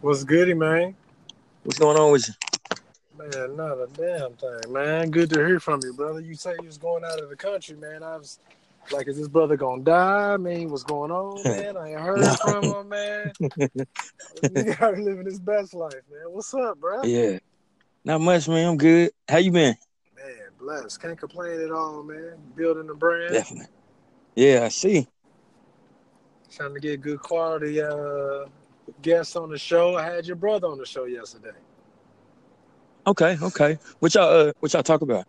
What's 0.00 0.24
goody, 0.24 0.54
man? 0.54 0.96
What's 1.62 1.78
going 1.78 1.96
on 1.96 2.10
with 2.10 2.28
you? 2.28 2.34
Man, 3.16 3.56
not 3.56 3.78
a 3.78 3.88
damn 3.94 4.32
thing, 4.32 4.72
man. 4.72 5.10
Good 5.10 5.30
to 5.30 5.36
hear 5.36 5.60
from 5.60 5.80
you, 5.84 5.92
brother. 5.92 6.20
You 6.20 6.34
say 6.34 6.54
you 6.58 6.66
was 6.66 6.78
going 6.78 7.04
out 7.04 7.20
of 7.20 7.28
the 7.28 7.36
country, 7.36 7.76
man. 7.76 8.02
I 8.02 8.16
was 8.16 8.40
like, 8.90 9.06
is 9.06 9.16
this 9.16 9.28
brother 9.28 9.56
gonna 9.56 9.82
die? 9.82 10.32
I 10.32 10.36
mean, 10.38 10.70
what's 10.70 10.82
going 10.82 11.12
on, 11.12 11.42
man? 11.44 11.76
I 11.76 11.90
ain't 11.90 12.00
heard 12.00 12.38
from 12.40 12.64
him, 12.64 12.88
man. 12.88 13.32
Nigga 14.42 15.04
living 15.04 15.26
his 15.26 15.38
best 15.38 15.72
life, 15.72 15.92
man. 16.10 16.32
What's 16.32 16.52
up, 16.52 16.80
bro? 16.80 17.04
Yeah. 17.04 17.38
Not 18.04 18.22
much, 18.22 18.48
man. 18.48 18.70
I'm 18.70 18.76
good. 18.76 19.12
How 19.28 19.38
you 19.38 19.52
been? 19.52 19.76
Man, 20.16 20.34
blessed. 20.58 21.00
Can't 21.00 21.18
complain 21.18 21.60
at 21.60 21.70
all, 21.70 22.02
man. 22.02 22.38
Building 22.56 22.88
the 22.88 22.94
brand. 22.94 23.34
Definitely. 23.34 23.68
Yeah, 24.34 24.64
I 24.64 24.68
see. 24.68 25.06
Trying 26.54 26.74
to 26.74 26.80
get 26.80 27.00
good 27.00 27.20
quality 27.20 27.80
uh 27.80 28.44
guests 29.00 29.36
on 29.36 29.50
the 29.50 29.58
show. 29.58 29.96
I 29.96 30.04
had 30.04 30.26
your 30.26 30.36
brother 30.36 30.66
on 30.66 30.78
the 30.78 30.84
show 30.84 31.04
yesterday. 31.04 31.56
Okay, 33.06 33.38
okay. 33.42 33.78
What 34.00 34.14
y'all 34.14 34.48
uh 34.48 34.52
what 34.60 34.72
y'all 34.72 34.82
talk 34.82 35.00
about? 35.00 35.26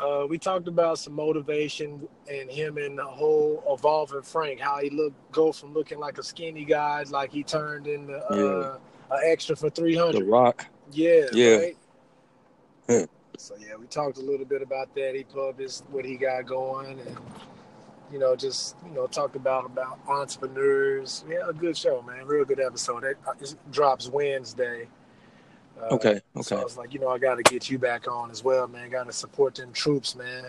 Uh, 0.00 0.26
we 0.26 0.38
talked 0.38 0.66
about 0.66 0.98
some 0.98 1.12
motivation 1.12 2.08
and 2.30 2.50
him 2.50 2.78
and 2.78 2.98
the 2.98 3.04
whole 3.04 3.62
evolving 3.68 4.22
Frank, 4.22 4.58
how 4.58 4.80
he 4.80 4.88
look 4.88 5.12
go 5.30 5.52
from 5.52 5.74
looking 5.74 5.98
like 5.98 6.16
a 6.18 6.22
skinny 6.22 6.64
guy, 6.64 7.04
like 7.10 7.30
he 7.30 7.42
turned 7.42 7.86
into 7.86 8.16
uh, 8.16 8.78
an 9.10 9.20
extra 9.24 9.54
for 9.54 9.68
three 9.68 9.94
hundred. 9.94 10.22
The. 10.22 10.30
Rock. 10.30 10.66
Yeah, 10.90 11.26
Yeah. 11.32 11.56
right. 11.56 11.76
Yeah. 12.88 13.06
So 13.36 13.54
yeah, 13.58 13.76
we 13.78 13.86
talked 13.86 14.18
a 14.18 14.22
little 14.22 14.46
bit 14.46 14.62
about 14.62 14.94
that. 14.94 15.14
He 15.14 15.24
his 15.62 15.82
what 15.90 16.04
he 16.04 16.16
got 16.16 16.46
going, 16.46 16.98
and 16.98 17.16
you 18.12 18.18
know, 18.18 18.34
just 18.36 18.76
you 18.86 18.92
know, 18.92 19.06
talked 19.06 19.36
about 19.36 19.66
about 19.66 19.98
entrepreneurs. 20.08 21.24
Yeah, 21.28 21.48
a 21.48 21.52
good 21.52 21.76
show, 21.76 22.02
man. 22.02 22.26
Real 22.26 22.44
good 22.44 22.60
episode. 22.60 23.04
It, 23.04 23.18
uh, 23.26 23.32
it 23.40 23.54
drops 23.70 24.08
Wednesday. 24.08 24.88
Uh, 25.80 25.94
Okay, 25.94 26.20
So 26.42 26.58
I 26.58 26.62
was 26.64 26.76
like, 26.76 26.92
you 26.92 27.00
know, 27.00 27.08
I 27.08 27.18
got 27.18 27.36
to 27.36 27.42
get 27.42 27.70
you 27.70 27.78
back 27.78 28.06
on 28.06 28.30
as 28.30 28.44
well, 28.44 28.68
man. 28.68 28.90
Got 28.90 29.06
to 29.06 29.12
support 29.12 29.54
them 29.54 29.72
troops, 29.72 30.14
man. 30.14 30.48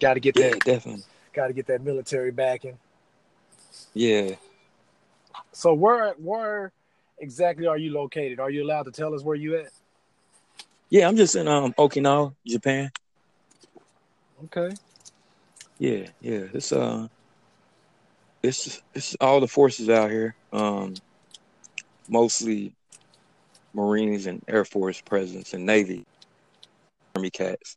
Got 0.00 0.14
to 0.14 0.20
get 0.20 0.36
Yeah, 0.36 0.50
that. 0.50 0.64
definitely. 0.64 1.04
Got 1.32 1.48
to 1.48 1.52
get 1.52 1.66
that 1.66 1.82
military 1.82 2.32
backing. 2.32 2.76
Yeah. 3.94 4.34
So 5.52 5.74
where 5.74 6.12
where 6.14 6.72
exactly 7.18 7.66
are 7.66 7.78
you 7.78 7.92
located? 7.92 8.40
Are 8.40 8.50
you 8.50 8.64
allowed 8.64 8.84
to 8.84 8.90
tell 8.90 9.14
us 9.14 9.22
where 9.22 9.36
you 9.36 9.56
at? 9.56 9.70
Yeah, 10.90 11.06
I'm 11.06 11.16
just 11.16 11.36
in 11.36 11.46
um 11.46 11.72
Okinawa, 11.74 12.34
Japan. 12.46 12.90
Okay. 14.44 14.74
Yeah, 15.78 16.08
yeah. 16.20 16.46
It's 16.52 16.72
uh 16.72 17.06
it's 18.42 18.80
it's 18.94 19.16
all 19.20 19.40
the 19.40 19.48
forces 19.48 19.88
out 19.88 20.10
here. 20.10 20.34
Um 20.52 20.94
mostly 22.08 22.74
Marines 23.74 24.26
and 24.26 24.42
Air 24.48 24.64
Force 24.64 25.00
presence 25.02 25.52
and 25.52 25.66
Navy 25.66 26.04
Army 27.14 27.30
cats. 27.30 27.76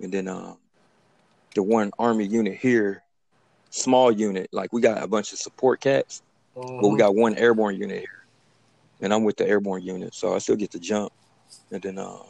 And 0.00 0.12
then 0.12 0.28
um 0.28 0.58
the 1.54 1.62
one 1.62 1.90
army 1.98 2.26
unit 2.26 2.56
here, 2.58 3.02
small 3.70 4.12
unit, 4.12 4.48
like 4.52 4.72
we 4.72 4.80
got 4.80 5.02
a 5.02 5.08
bunch 5.08 5.32
of 5.32 5.38
support 5.38 5.80
cats, 5.80 6.22
but 6.54 6.88
we 6.88 6.94
Mhm. 6.94 6.98
got 6.98 7.14
one 7.14 7.34
airborne 7.36 7.76
unit 7.76 7.98
here. 7.98 8.08
And 9.00 9.12
I'm 9.14 9.24
with 9.24 9.36
the 9.36 9.46
airborne 9.46 9.82
unit, 9.82 10.14
so 10.14 10.34
I 10.34 10.38
still 10.38 10.56
get 10.56 10.72
to 10.72 10.80
jump. 10.80 11.12
And 11.70 11.82
then 11.82 11.98
um 11.98 12.28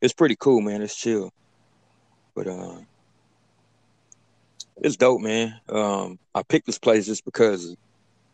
it's 0.00 0.14
pretty 0.14 0.36
cool, 0.38 0.60
man. 0.60 0.82
It's 0.82 0.96
chill. 0.96 1.30
But 2.36 2.46
uh 2.46 2.80
it's 4.78 4.96
dope, 4.96 5.20
man. 5.20 5.60
Um 5.68 6.18
I 6.34 6.42
picked 6.42 6.66
this 6.66 6.78
place 6.78 7.06
just 7.06 7.24
because 7.24 7.74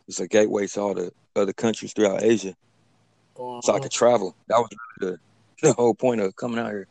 it's 0.09 0.21
a 0.21 0.29
gateway 0.29 0.67
to 0.67 0.81
all 0.81 0.95
the 0.95 1.11
other 1.37 1.53
countries 1.53 1.93
throughout 1.93 2.23
Asia. 2.23 2.55
So 3.37 3.73
I 3.75 3.79
Mhm. 3.79 3.83
could 3.83 3.93
travel. 3.93 4.37
That 4.49 4.59
was 4.59 4.69
the, 4.99 5.19
the 5.63 5.73
whole 5.73 5.95
point 5.95 6.21
of 6.21 6.35
coming 6.37 6.59
out 6.59 6.71
here. 6.71 6.87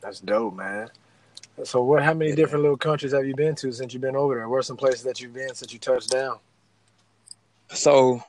That's 0.00 0.20
dope, 0.20 0.54
man. 0.54 0.90
So 1.64 1.82
what? 1.82 2.02
How 2.02 2.14
many 2.14 2.30
Yeah. 2.30 2.36
different 2.36 2.62
little 2.62 2.76
countries 2.76 3.12
have 3.12 3.26
you 3.26 3.34
been 3.34 3.54
to 3.56 3.72
since 3.72 3.92
you've 3.92 4.02
been 4.02 4.16
over 4.16 4.34
there? 4.34 4.48
Where 4.48 4.60
are 4.60 4.62
some 4.64 4.76
places 4.76 5.02
that 5.04 5.20
you've 5.20 5.34
been 5.34 5.54
since 5.54 5.72
you 5.72 5.78
touched 5.78 6.10
down? 6.10 6.38
So 7.70 8.22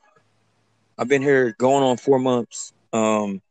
I've 0.98 1.08
been 1.08 1.22
here 1.22 1.56
going 1.58 1.84
on 1.84 1.98
four 1.98 2.20
months. 2.20 2.72
Um 2.92 3.42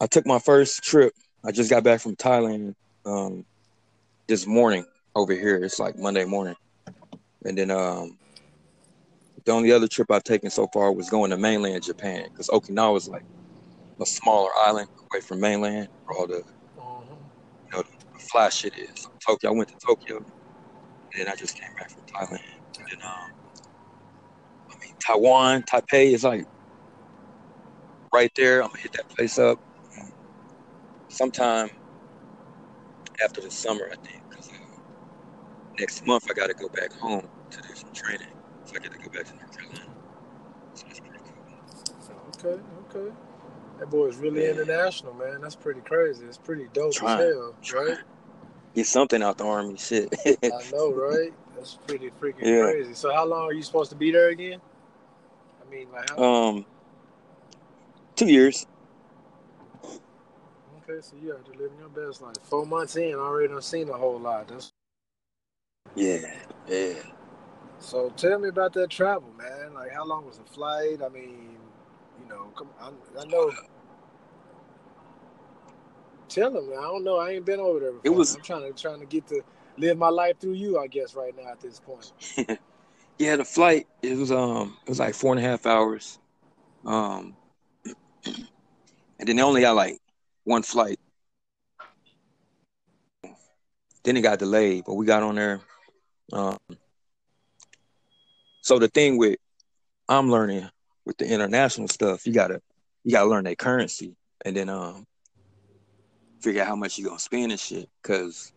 I 0.00 0.06
took 0.06 0.26
my 0.26 0.38
first 0.38 0.82
trip. 0.82 1.12
I 1.44 1.52
just 1.52 1.70
got 1.70 1.84
back 1.84 2.00
from 2.00 2.16
Thailand 2.16 2.74
um 3.04 3.44
this 4.30 4.46
morning 4.46 4.84
over 5.16 5.32
here. 5.32 5.56
It's 5.56 5.80
like 5.80 5.98
Monday 5.98 6.24
morning. 6.24 6.54
And 7.44 7.58
then 7.58 7.70
um 7.72 8.16
the 9.44 9.50
only 9.52 9.72
other 9.72 9.88
trip 9.88 10.10
I've 10.10 10.22
taken 10.22 10.50
so 10.50 10.68
far 10.72 10.92
was 10.92 11.10
going 11.10 11.30
to 11.30 11.36
mainland 11.36 11.82
Japan 11.82 12.24
because 12.24 12.46
Okinawa 12.48 12.96
is 12.98 13.08
like 13.08 13.24
a 14.00 14.06
smaller 14.06 14.50
island 14.64 14.86
away 15.12 15.20
from 15.20 15.40
mainland 15.40 15.88
where 16.06 16.18
all 16.18 16.26
the 16.28 16.42
Mhm. 16.78 17.08
you 17.72 17.78
know 17.78 17.82
the 17.82 18.20
fly 18.30 18.48
shit 18.50 18.76
is. 18.78 18.94
Tokyo. 19.26 19.50
I 19.50 19.54
went 19.54 19.68
to 19.70 19.76
Tokyo, 19.84 20.18
and 20.18 20.26
then 21.16 21.28
I 21.28 21.34
just 21.34 21.58
came 21.58 21.70
back 21.78 21.90
from 21.90 22.04
Thailand. 22.14 22.38
And 22.78 22.86
then 22.88 23.08
um, 23.10 23.30
I 24.70 24.74
mean 24.80 24.94
Taiwan, 25.04 25.62
Taipei 25.64 26.12
is 26.14 26.22
like 26.22 26.44
right 28.14 28.30
there. 28.36 28.62
I'm 28.62 28.68
gonna 28.68 28.80
hit 28.80 28.92
that 28.92 29.08
place 29.16 29.38
up 29.38 29.58
sometime 31.08 31.68
after 33.24 33.40
the 33.40 33.50
summer, 33.50 33.84
I 33.92 33.96
think. 34.06 34.19
Next 35.80 36.06
month 36.06 36.30
I 36.30 36.34
got 36.34 36.48
to 36.48 36.54
go 36.54 36.68
back 36.68 36.92
home 36.92 37.26
to 37.50 37.62
do 37.62 37.74
some 37.74 37.90
training, 37.94 38.28
so 38.66 38.76
I 38.76 38.80
get 38.80 38.92
to 38.92 38.98
go 38.98 39.08
back 39.08 39.24
to 39.24 39.34
North 39.36 39.56
Carolina. 39.56 39.84
So 40.74 40.84
that's 40.86 41.00
pretty 41.00 41.20
cool. 42.42 42.52
Okay, 42.52 42.62
okay. 42.94 43.12
That 43.78 43.88
boy 43.88 44.08
is 44.08 44.16
really 44.16 44.44
Yeah. 44.44 44.50
international, 44.50 45.14
man. 45.14 45.40
That's 45.40 45.56
pretty 45.56 45.80
crazy. 45.80 46.26
It's 46.26 46.36
pretty 46.36 46.68
dope 46.74 46.92
Trying, 46.92 47.20
as 47.20 47.34
hell, 47.34 47.54
trying. 47.62 47.88
right? 47.88 47.98
Get 48.74 48.86
something 48.86 49.22
out 49.22 49.38
the 49.38 49.46
army, 49.46 49.78
shit. 49.78 50.14
I 50.26 50.70
know, 50.70 50.92
right? 50.92 51.32
That's 51.56 51.78
pretty 51.86 52.10
freaking 52.20 52.44
yeah. 52.44 52.70
crazy. 52.70 52.92
So 52.94 53.12
how 53.12 53.24
long 53.24 53.44
are 53.48 53.52
you 53.54 53.62
supposed 53.62 53.90
to 53.90 53.96
be 53.96 54.10
there 54.12 54.28
again? 54.28 54.60
I 55.66 55.70
mean, 55.74 55.90
like 55.90 56.10
how? 56.10 56.22
Um, 56.22 56.66
two 58.16 58.26
years. 58.26 58.66
Okay, 59.82 61.00
so 61.00 61.16
you 61.22 61.30
have 61.30 61.44
to 61.44 61.58
live 61.58 61.72
your 61.78 61.88
best 61.88 62.20
life. 62.20 62.36
Four 62.42 62.66
months 62.66 62.96
in, 62.96 63.14
already 63.14 63.48
done 63.48 63.62
seen 63.62 63.88
a 63.88 63.94
whole 63.94 64.20
lot. 64.20 64.46
That's 64.48 64.72
Yeah, 65.94 66.34
yeah. 66.68 66.94
so. 67.78 68.10
Tell 68.16 68.38
me 68.38 68.48
about 68.48 68.72
that 68.74 68.90
travel, 68.90 69.28
man. 69.36 69.74
Like, 69.74 69.92
how 69.92 70.04
long 70.04 70.24
was 70.24 70.38
the 70.38 70.44
flight? 70.44 71.02
I 71.04 71.08
mean, 71.08 71.56
you 72.20 72.28
know, 72.28 72.44
come. 72.56 72.68
I, 72.80 72.90
I 73.20 73.24
know. 73.24 73.52
Tell 76.28 76.50
them. 76.52 76.70
I 76.70 76.82
don't 76.82 77.02
know. 77.02 77.18
I 77.18 77.30
ain't 77.32 77.44
been 77.44 77.58
over 77.58 77.80
there 77.80 77.92
It 78.04 78.10
was 78.10 78.36
I'm 78.36 78.42
trying 78.42 78.72
to 78.72 78.80
trying 78.80 79.00
to 79.00 79.06
get 79.06 79.26
to 79.28 79.42
live 79.78 79.98
my 79.98 80.08
life 80.08 80.38
through 80.38 80.52
you. 80.52 80.78
I 80.78 80.86
guess 80.86 81.14
right 81.14 81.34
now 81.36 81.50
at 81.50 81.60
this 81.60 81.80
point. 81.80 82.12
yeah. 83.18 83.36
The 83.36 83.44
flight 83.44 83.88
it 84.00 84.16
was 84.16 84.30
um 84.30 84.76
it 84.86 84.88
was 84.88 85.00
like 85.00 85.14
four 85.14 85.34
and 85.34 85.44
a 85.44 85.48
half 85.48 85.66
hours. 85.66 86.18
Um, 86.86 87.36
and 88.24 89.28
then 89.28 89.36
they 89.36 89.42
only 89.42 89.60
got 89.60 89.74
like 89.74 89.98
one 90.44 90.62
flight. 90.62 91.00
Then 94.02 94.16
it 94.16 94.22
got 94.22 94.38
delayed, 94.38 94.84
but 94.86 94.94
we 94.94 95.04
got 95.04 95.22
on 95.22 95.34
there. 95.34 95.60
Um, 96.32 96.58
so 98.62 98.78
the 98.78 98.88
thing 98.88 99.16
with 99.16 99.38
I'm 100.08 100.30
learning 100.30 100.68
with 101.04 101.18
the 101.18 101.26
international 101.26 101.88
stuff, 101.88 102.26
you 102.26 102.32
gotta 102.32 102.60
you 103.04 103.12
gotta 103.12 103.28
learn 103.28 103.44
their 103.44 103.56
currency, 103.56 104.14
and 104.44 104.56
then 104.56 104.68
um 104.68 105.06
figure 106.40 106.62
out 106.62 106.68
how 106.68 106.76
much 106.76 106.98
you 106.98 107.06
gonna 107.06 107.18
spend 107.18 107.52
and 107.52 107.60
shit. 107.60 107.88
Cause 108.02 108.52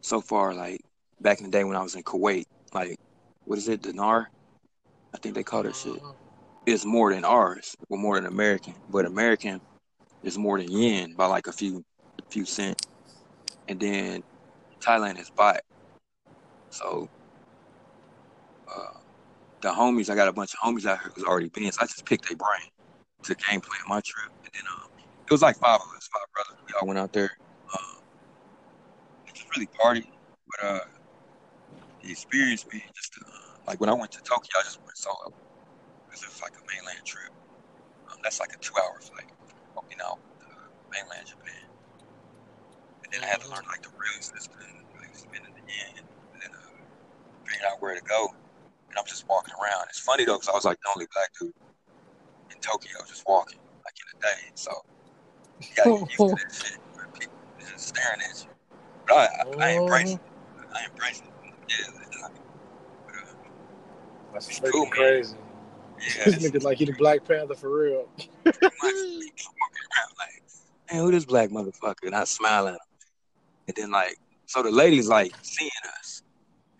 so 0.00 0.20
far, 0.20 0.54
like 0.54 0.80
back 1.20 1.38
in 1.38 1.44
the 1.44 1.50
day 1.50 1.64
when 1.64 1.76
I 1.76 1.82
was 1.82 1.94
in 1.94 2.02
Kuwait, 2.02 2.44
like 2.72 2.96
what 3.44 3.58
is 3.58 3.68
it, 3.68 3.82
dinar? 3.82 4.30
I 5.14 5.18
think 5.18 5.34
they 5.34 5.42
call 5.42 5.62
that 5.62 5.76
shit. 5.76 6.00
It's 6.66 6.84
more 6.84 7.12
than 7.12 7.24
ours, 7.24 7.74
or 7.88 7.98
more 7.98 8.16
than 8.16 8.26
American. 8.26 8.74
But 8.90 9.06
American 9.06 9.60
is 10.22 10.36
more 10.36 10.58
than 10.58 10.70
yen 10.70 11.14
by 11.14 11.26
like 11.26 11.46
a 11.46 11.52
few 11.52 11.84
few 12.30 12.44
cents. 12.44 12.86
And 13.68 13.80
then 13.80 14.22
Thailand 14.80 15.18
is 15.18 15.30
baht. 15.30 15.60
So 16.70 17.08
uh, 18.68 18.98
the 19.60 19.68
homies, 19.68 20.10
I 20.10 20.14
got 20.14 20.28
a 20.28 20.32
bunch 20.32 20.54
of 20.54 20.60
homies 20.60 20.86
out 20.86 21.00
here 21.00 21.12
who's 21.14 21.24
already 21.24 21.48
been. 21.48 21.70
So 21.72 21.78
I 21.82 21.86
just 21.86 22.04
picked 22.04 22.28
their 22.28 22.36
brain 22.36 22.70
to 23.24 23.34
game 23.34 23.60
plan 23.60 23.80
my 23.88 24.00
trip. 24.00 24.30
And 24.44 24.50
then 24.54 24.62
um, 24.72 24.88
it 25.26 25.30
was 25.30 25.42
like 25.42 25.56
five 25.56 25.80
of 25.80 25.96
us, 25.96 26.08
five 26.12 26.22
brothers. 26.34 26.62
We 26.66 26.74
all 26.80 26.86
went 26.86 26.98
out 26.98 27.12
there. 27.12 27.30
Um, 27.74 28.02
it 29.26 29.34
just 29.34 29.54
really 29.56 29.68
party. 29.80 30.10
But 30.48 30.66
uh, 30.66 30.80
the 32.02 32.10
experience 32.10 32.64
being 32.64 32.82
just 32.94 33.18
uh, 33.20 33.58
like 33.66 33.80
when 33.80 33.90
I 33.90 33.94
went 33.94 34.12
to 34.12 34.22
Tokyo, 34.22 34.50
I 34.58 34.62
just 34.62 34.80
went 34.82 34.96
solo 34.96 35.32
because 36.06 36.22
it 36.22 36.28
was 36.28 36.42
like 36.42 36.52
a 36.52 36.64
mainland 36.72 37.04
trip. 37.04 37.30
Um, 38.10 38.18
that's 38.22 38.40
like 38.40 38.52
a 38.54 38.58
two-hour 38.58 39.00
flight 39.00 39.30
Okinawa 39.76 40.16
to 40.16 40.46
mainland 40.90 41.26
Japan. 41.26 41.68
And 43.04 43.12
then 43.12 43.24
I 43.24 43.26
had 43.26 43.40
to 43.42 43.50
learn 43.50 43.64
like 43.68 43.82
the 43.82 43.90
real 43.90 44.20
system, 44.22 44.56
like 45.00 45.14
spending 45.14 45.52
the 45.52 45.60
yen, 45.60 46.04
and 46.44 46.52
uh, 46.54 46.58
figuring 47.44 47.70
out 47.72 47.80
where 47.82 47.94
to 47.94 48.02
go. 48.02 48.28
and 48.90 48.98
I'm 48.98 49.06
just 49.06 49.26
walking 49.28 49.54
around. 49.62 49.86
It's 49.88 50.00
funny 50.00 50.24
though, 50.24 50.34
because 50.36 50.48
I 50.48 50.52
was 50.52 50.64
like 50.64 50.78
the 50.82 50.90
only 50.94 51.06
black 51.14 51.30
dude 51.40 51.52
in 52.50 52.58
Tokyo 52.60 52.92
just 53.06 53.24
walking, 53.26 53.58
like 53.84 53.94
in 53.98 54.18
a 54.18 54.22
day. 54.22 54.50
So 54.54 54.70
you 55.60 55.66
gotta 55.76 55.90
get 55.90 56.00
used 56.00 56.18
to 56.18 56.28
that 56.28 56.52
shit. 56.66 56.78
Where 56.94 57.06
people 57.18 57.34
just 57.60 57.88
staring 57.88 58.20
at 58.20 58.44
you. 58.44 58.50
But 59.06 59.16
I, 59.16 59.64
I, 59.64 59.66
I 59.66 59.70
embrace 59.80 60.14
it. 60.14 60.20
I 60.74 60.84
embrace 60.90 61.22
it. 61.22 61.54
Yeah, 61.68 62.22
like, 62.22 62.32
but, 63.06 63.14
uh, 63.14 63.18
That's 64.32 64.48
It's 64.48 64.60
freaking 64.60 64.72
cool, 64.72 64.84
man. 64.84 64.90
crazy. 64.92 65.36
yeah, 65.36 66.24
This 66.24 66.36
it's 66.36 66.46
nigga 66.46 66.62
like 66.62 66.78
he 66.78 66.84
the 66.84 66.92
Black 66.92 67.24
Panther 67.26 67.54
for 67.54 67.70
real. 67.70 68.08
much 68.44 68.54
like, 70.18 70.42
man, 70.92 71.02
who 71.02 71.10
this 71.10 71.24
black 71.24 71.50
motherfucker? 71.50 72.04
And 72.06 72.14
I 72.14 72.24
smile 72.24 72.68
at 72.68 72.74
him. 72.74 72.80
And 73.68 73.76
then 73.76 73.90
like, 73.90 74.16
so 74.46 74.62
the 74.62 74.70
ladies 74.70 75.08
like 75.08 75.32
seeing 75.42 75.70
us. 75.98 76.17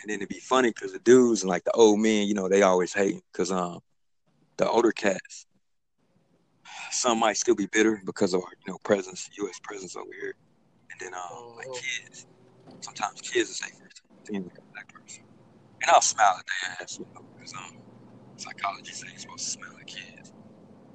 And 0.08 0.14
then 0.14 0.20
it'd 0.20 0.30
be 0.30 0.40
funny 0.40 0.70
because 0.70 0.94
the 0.94 1.00
dudes 1.00 1.42
and 1.42 1.50
like 1.50 1.64
the 1.64 1.72
old 1.72 2.00
men, 2.00 2.26
you 2.26 2.32
know, 2.32 2.48
they 2.48 2.62
always 2.62 2.94
hate 2.94 3.20
because 3.30 3.52
um 3.52 3.80
the 4.56 4.66
older 4.66 4.90
cats, 4.90 5.44
some 6.90 7.20
might 7.20 7.36
still 7.36 7.54
be 7.54 7.66
bitter 7.70 8.00
because 8.06 8.32
of 8.32 8.40
our, 8.40 8.48
you 8.66 8.72
know, 8.72 8.78
presence, 8.84 9.28
US 9.38 9.60
presence 9.62 9.96
over 9.96 10.08
here. 10.18 10.32
And 10.92 10.98
then 11.00 11.12
um 11.12 11.56
like 11.56 11.66
Mhm. 11.66 11.74
kids. 11.74 12.26
Sometimes 12.80 13.20
kids 13.20 13.50
will 13.50 13.54
say 13.56 13.70
first 13.78 14.00
thing 14.24 14.44
like 14.44 14.56
a 14.56 14.62
black 14.72 14.90
person. 14.94 15.24
And 15.82 15.90
I'll 15.90 16.00
smile 16.00 16.36
at 16.38 16.44
their 16.46 16.76
ass, 16.80 16.98
you 16.98 17.04
know, 17.14 17.20
because 17.34 17.52
um 17.52 17.76
psychology 18.38 18.92
says 18.92 19.10
you're 19.10 19.18
supposed 19.20 19.44
to 19.44 19.50
smile 19.50 19.76
at 19.78 19.86
kids. 19.86 20.32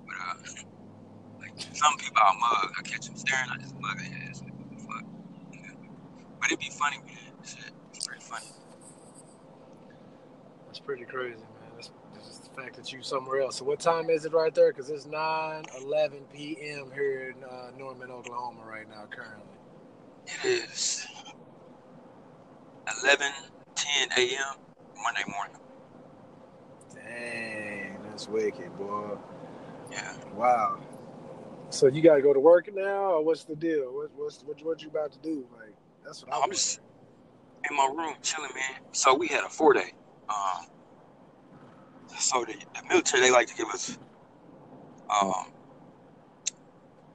But 0.07 0.15
uh 0.15 0.33
like 1.39 1.53
some 1.71 1.95
people 1.97 2.17
I'll 2.17 2.39
mug, 2.39 2.73
I 2.79 2.81
catch 2.81 3.05
them 3.05 3.15
staring, 3.15 3.51
I 3.51 3.57
just 3.61 3.75
mug 3.79 3.95
their 3.99 4.27
ass. 4.27 4.41
Like, 4.41 4.53
what 4.57 4.69
the 4.71 4.83
fuck? 4.83 5.05
Yeah. 5.53 5.75
But 6.41 6.47
it'd 6.47 6.59
be 6.59 6.71
funny, 6.71 6.97
man. 6.97 7.45
Shit, 7.45 7.71
it's 7.93 8.07
pretty 8.07 8.23
funny. 8.23 8.47
That's 10.73 10.83
pretty 10.83 11.05
crazy, 11.05 11.35
man. 11.35 11.71
That's, 11.75 11.91
that's 12.15 12.27
just 12.27 12.43
the 12.45 12.59
fact 12.59 12.75
that 12.77 12.91
you're 12.91 13.03
somewhere 13.03 13.41
else. 13.41 13.57
So 13.57 13.65
what 13.65 13.79
time 13.79 14.09
is 14.09 14.25
it 14.25 14.33
right 14.33 14.51
there? 14.55 14.73
Because 14.73 14.89
it's 14.89 15.05
9, 15.05 15.65
11 15.83 16.17
p.m. 16.33 16.89
here 16.95 17.29
in 17.37 17.43
uh, 17.43 17.69
Norman, 17.77 18.09
Oklahoma 18.09 18.61
right 18.67 18.89
now 18.89 19.05
currently. 19.07 19.45
It 20.25 20.63
is 20.63 21.05
11, 23.03 23.31
10 23.75 24.09
a.m. 24.17 24.55
Monday 25.03 25.21
morning. 25.31 25.57
Dang, 26.95 27.99
that's 28.09 28.27
wicked, 28.27 28.75
boy. 28.75 29.15
Yeah. 29.91 30.11
Wow. 30.33 30.79
So 31.69 31.85
you 31.85 32.01
got 32.01 32.15
to 32.15 32.23
go 32.23 32.33
to 32.33 32.39
work 32.39 32.67
now, 32.73 33.11
or 33.11 33.23
what's 33.23 33.43
the 33.43 33.55
deal? 33.55 33.93
What, 33.93 34.09
what's 34.15 34.41
what, 34.43 34.65
what 34.65 34.81
you 34.81 34.89
about 34.89 35.11
to 35.11 35.19
do? 35.19 35.45
Like 35.55 35.75
that's 36.03 36.25
what 36.25 36.33
I'm 36.33 36.45
I'm. 36.45 36.49
just 36.49 36.79
in 37.69 37.77
my 37.77 37.85
room 37.95 38.15
chilling, 38.23 38.49
man. 38.55 38.81
So 38.91 39.13
we 39.13 39.27
had 39.27 39.43
a 39.43 39.49
four 39.49 39.73
day. 39.73 39.93
Um, 40.29 40.67
so 42.17 42.45
the, 42.45 42.53
the 42.53 42.87
military 42.87 43.23
they 43.23 43.31
like 43.31 43.47
to 43.47 43.55
give 43.55 43.67
us 43.69 43.97
um, 45.09 45.45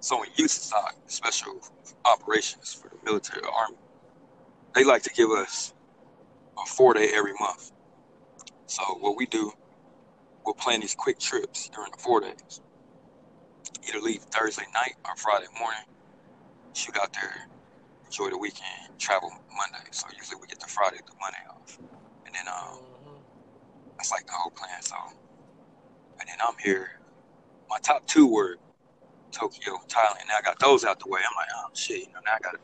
so 0.00 0.22
in 0.22 0.30
USASOC, 0.30 0.92
special 1.06 1.60
operations 2.04 2.72
for 2.74 2.88
the 2.88 2.96
military 3.04 3.42
army, 3.52 3.76
they 4.74 4.84
like 4.84 5.02
to 5.02 5.10
give 5.10 5.30
us 5.30 5.74
a 6.62 6.66
four 6.66 6.94
day 6.94 7.10
every 7.14 7.32
month. 7.40 7.72
So 8.66 8.82
what 9.00 9.16
we 9.16 9.26
do, 9.26 9.52
we'll 10.44 10.54
plan 10.54 10.80
these 10.80 10.94
quick 10.94 11.18
trips 11.18 11.68
during 11.74 11.90
the 11.90 11.98
four 11.98 12.20
days. 12.20 12.60
Either 13.88 14.00
leave 14.00 14.22
Thursday 14.22 14.66
night 14.74 14.94
or 15.04 15.16
Friday 15.16 15.46
morning, 15.58 15.80
shoot 16.74 16.96
out 17.00 17.12
there, 17.12 17.48
enjoy 18.06 18.30
the 18.30 18.38
weekend, 18.38 18.98
travel 18.98 19.30
Monday. 19.56 19.88
So 19.90 20.06
usually 20.16 20.40
we 20.40 20.46
get 20.46 20.60
the 20.60 20.68
Friday 20.68 20.98
to 20.98 21.12
Monday 21.20 21.38
off. 21.50 21.78
And 22.26 22.34
then 22.34 22.48
um. 22.48 22.87
That's 23.98 24.12
like 24.12 24.26
the 24.26 24.32
whole 24.32 24.52
plan. 24.52 24.80
So, 24.80 24.96
and 26.20 26.28
then 26.28 26.38
I'm 26.46 26.54
here. 26.62 27.00
My 27.68 27.78
top 27.80 28.06
two 28.06 28.26
were 28.26 28.56
Tokyo, 29.32 29.74
Thailand. 29.88 30.28
Now 30.28 30.36
I 30.38 30.42
got 30.42 30.58
those 30.58 30.84
out 30.84 31.00
the 31.00 31.08
way. 31.08 31.20
I'm 31.20 31.36
like, 31.36 31.48
oh 31.56 31.70
shit, 31.74 32.06
you 32.06 32.12
know, 32.14 32.20
now 32.24 32.32
I 32.36 32.38
gotta 32.40 32.58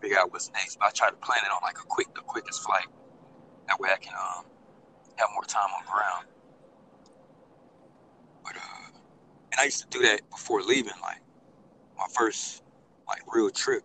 figure 0.00 0.18
out 0.18 0.32
what's 0.32 0.50
next. 0.52 0.78
But 0.78 0.88
I 0.88 0.90
try 0.92 1.10
to 1.10 1.16
plan 1.16 1.40
it 1.44 1.50
on 1.50 1.58
like 1.62 1.78
a 1.78 1.86
quick, 1.86 2.14
the 2.14 2.22
quickest 2.22 2.62
flight. 2.62 2.86
That 3.68 3.78
way 3.80 3.90
I 3.92 3.98
can 3.98 4.14
um 4.14 4.46
have 5.16 5.28
more 5.34 5.44
time 5.44 5.68
on 5.78 5.84
ground. 5.92 6.26
But 8.44 8.56
uh, 8.56 8.98
and 9.52 9.60
I 9.60 9.64
used 9.64 9.82
to 9.82 9.98
do 9.98 10.04
that 10.06 10.28
before 10.30 10.62
leaving. 10.62 10.94
Like 11.02 11.20
my 11.98 12.06
first 12.14 12.62
like 13.08 13.22
real 13.34 13.50
trip 13.50 13.82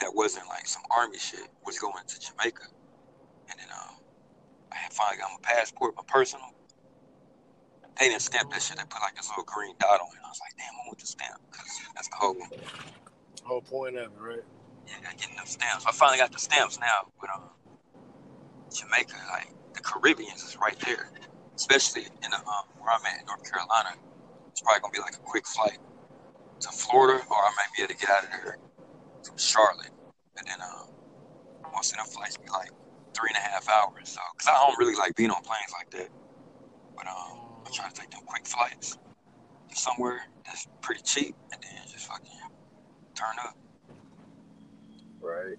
that 0.00 0.14
wasn't 0.14 0.46
like 0.48 0.66
some 0.66 0.82
army 0.96 1.18
shit 1.18 1.48
was 1.66 1.78
going 1.78 2.04
to 2.06 2.20
Jamaica. 2.20 2.64
I 4.72 4.76
finally 4.90 5.18
got 5.18 5.30
my 5.30 5.42
passport, 5.42 5.94
my 5.96 6.02
personal. 6.06 6.46
They 7.98 8.08
didn't 8.08 8.22
stamp 8.22 8.50
that 8.50 8.62
shit. 8.62 8.76
They 8.76 8.84
put 8.84 9.02
like 9.02 9.16
this 9.16 9.28
little 9.28 9.44
green 9.44 9.74
dot 9.80 10.00
on 10.00 10.08
it. 10.14 10.22
I 10.24 10.28
was 10.28 10.40
like, 10.40 10.54
damn, 10.56 10.74
I 10.74 10.86
want 10.86 10.98
the 10.98 11.06
stamp 11.06 11.40
because 11.50 11.66
that's 11.94 12.08
the 12.08 12.16
whole 12.16 12.36
Whole 13.44 13.62
point 13.62 13.96
of 13.96 14.12
it, 14.12 14.20
right? 14.20 14.44
yeah, 14.86 15.12
getting 15.16 15.36
them 15.36 15.46
stamps. 15.46 15.86
I 15.86 15.92
finally 15.92 16.18
got 16.18 16.32
the 16.32 16.38
stamps 16.38 16.78
now, 16.78 17.08
but 17.20 17.30
um, 17.30 17.48
Jamaica, 18.72 19.16
like 19.32 19.48
the 19.74 19.80
Caribbeans, 19.80 20.42
is 20.42 20.56
right 20.60 20.78
there. 20.80 21.10
Especially 21.56 22.02
in 22.02 22.30
the 22.30 22.36
um, 22.36 22.68
where 22.78 22.92
I'm 22.92 23.04
at, 23.06 23.20
in 23.20 23.26
North 23.26 23.50
Carolina. 23.50 23.96
It's 24.50 24.60
probably 24.60 24.80
gonna 24.80 24.92
be 24.92 25.00
like 25.00 25.14
a 25.14 25.24
quick 25.24 25.46
flight 25.46 25.78
to 26.60 26.68
Florida, 26.68 27.24
or 27.30 27.36
I 27.36 27.50
might 27.56 27.74
be 27.76 27.82
able 27.82 27.94
to 27.94 28.00
get 28.00 28.10
out 28.10 28.24
of 28.24 28.30
there 28.30 28.58
from 29.24 29.38
Charlotte, 29.38 29.90
and 30.36 30.46
then 30.46 30.60
um, 30.60 30.88
of 31.64 31.96
them 31.96 32.06
flights 32.06 32.36
be 32.36 32.48
like 32.50 32.70
three 33.18 33.30
and 33.34 33.36
a 33.36 33.48
half 33.48 33.68
hours. 33.68 34.10
So, 34.10 34.20
cause 34.36 34.48
I 34.48 34.66
don't 34.66 34.78
really 34.78 34.94
like 34.94 35.16
being 35.16 35.30
on 35.30 35.42
planes 35.42 35.72
like 35.72 35.90
that. 35.90 36.08
But 36.96 37.06
um, 37.06 37.38
I 37.66 37.70
try 37.72 37.88
to 37.88 37.94
take 37.94 38.10
them 38.10 38.20
quick 38.26 38.46
flights 38.46 38.98
to 39.70 39.76
somewhere 39.76 40.20
that's 40.44 40.66
pretty 40.80 41.02
cheap, 41.02 41.34
and 41.52 41.62
then 41.62 41.72
just 41.90 42.06
fucking 42.06 42.30
turn 43.14 43.34
up. 43.44 43.56
Right. 45.20 45.56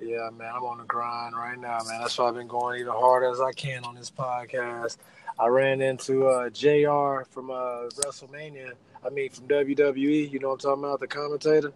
Yeah, 0.00 0.30
man, 0.36 0.52
I'm 0.54 0.62
on 0.62 0.78
the 0.78 0.84
grind 0.84 1.34
right 1.34 1.58
now, 1.58 1.78
man. 1.88 2.00
That's 2.00 2.16
why 2.16 2.28
I've 2.28 2.34
been 2.34 2.46
going 2.46 2.80
even 2.80 2.92
harder 2.92 3.30
as 3.30 3.40
I 3.40 3.52
can 3.52 3.84
on 3.84 3.94
this 3.94 4.10
podcast. 4.10 4.96
I 5.38 5.48
ran 5.48 5.80
into 5.80 6.26
uh, 6.26 6.50
JR 6.50 7.24
from 7.30 7.50
uh, 7.50 7.88
WrestleMania. 8.00 8.72
I 9.04 9.10
mean, 9.10 9.30
from 9.30 9.46
WWE. 9.48 10.30
You 10.30 10.38
know 10.38 10.48
what 10.48 10.64
I'm 10.64 10.70
talking 10.70 10.84
about? 10.84 11.00
The 11.00 11.06
commentator. 11.06 11.72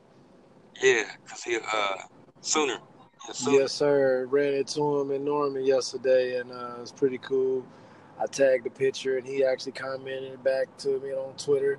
Yeah, 0.80 1.04
cause 1.26 1.42
he 1.42 1.56
uh 1.56 1.96
sooner. 2.40 2.78
Yes, 3.48 3.72
sir. 3.72 4.26
Ran 4.30 4.54
into 4.54 5.00
him 5.00 5.10
in 5.10 5.24
Norman 5.24 5.64
yesterday, 5.64 6.38
and 6.40 6.50
uh, 6.50 6.74
it 6.76 6.80
was 6.80 6.92
pretty 6.92 7.18
cool. 7.18 7.64
I 8.20 8.26
tagged 8.26 8.64
the 8.64 8.70
picture, 8.70 9.16
and 9.18 9.26
he 9.26 9.44
actually 9.44 9.72
commented 9.72 10.42
back 10.42 10.76
to 10.78 11.00
me 11.00 11.12
on 11.12 11.34
Twitter. 11.36 11.78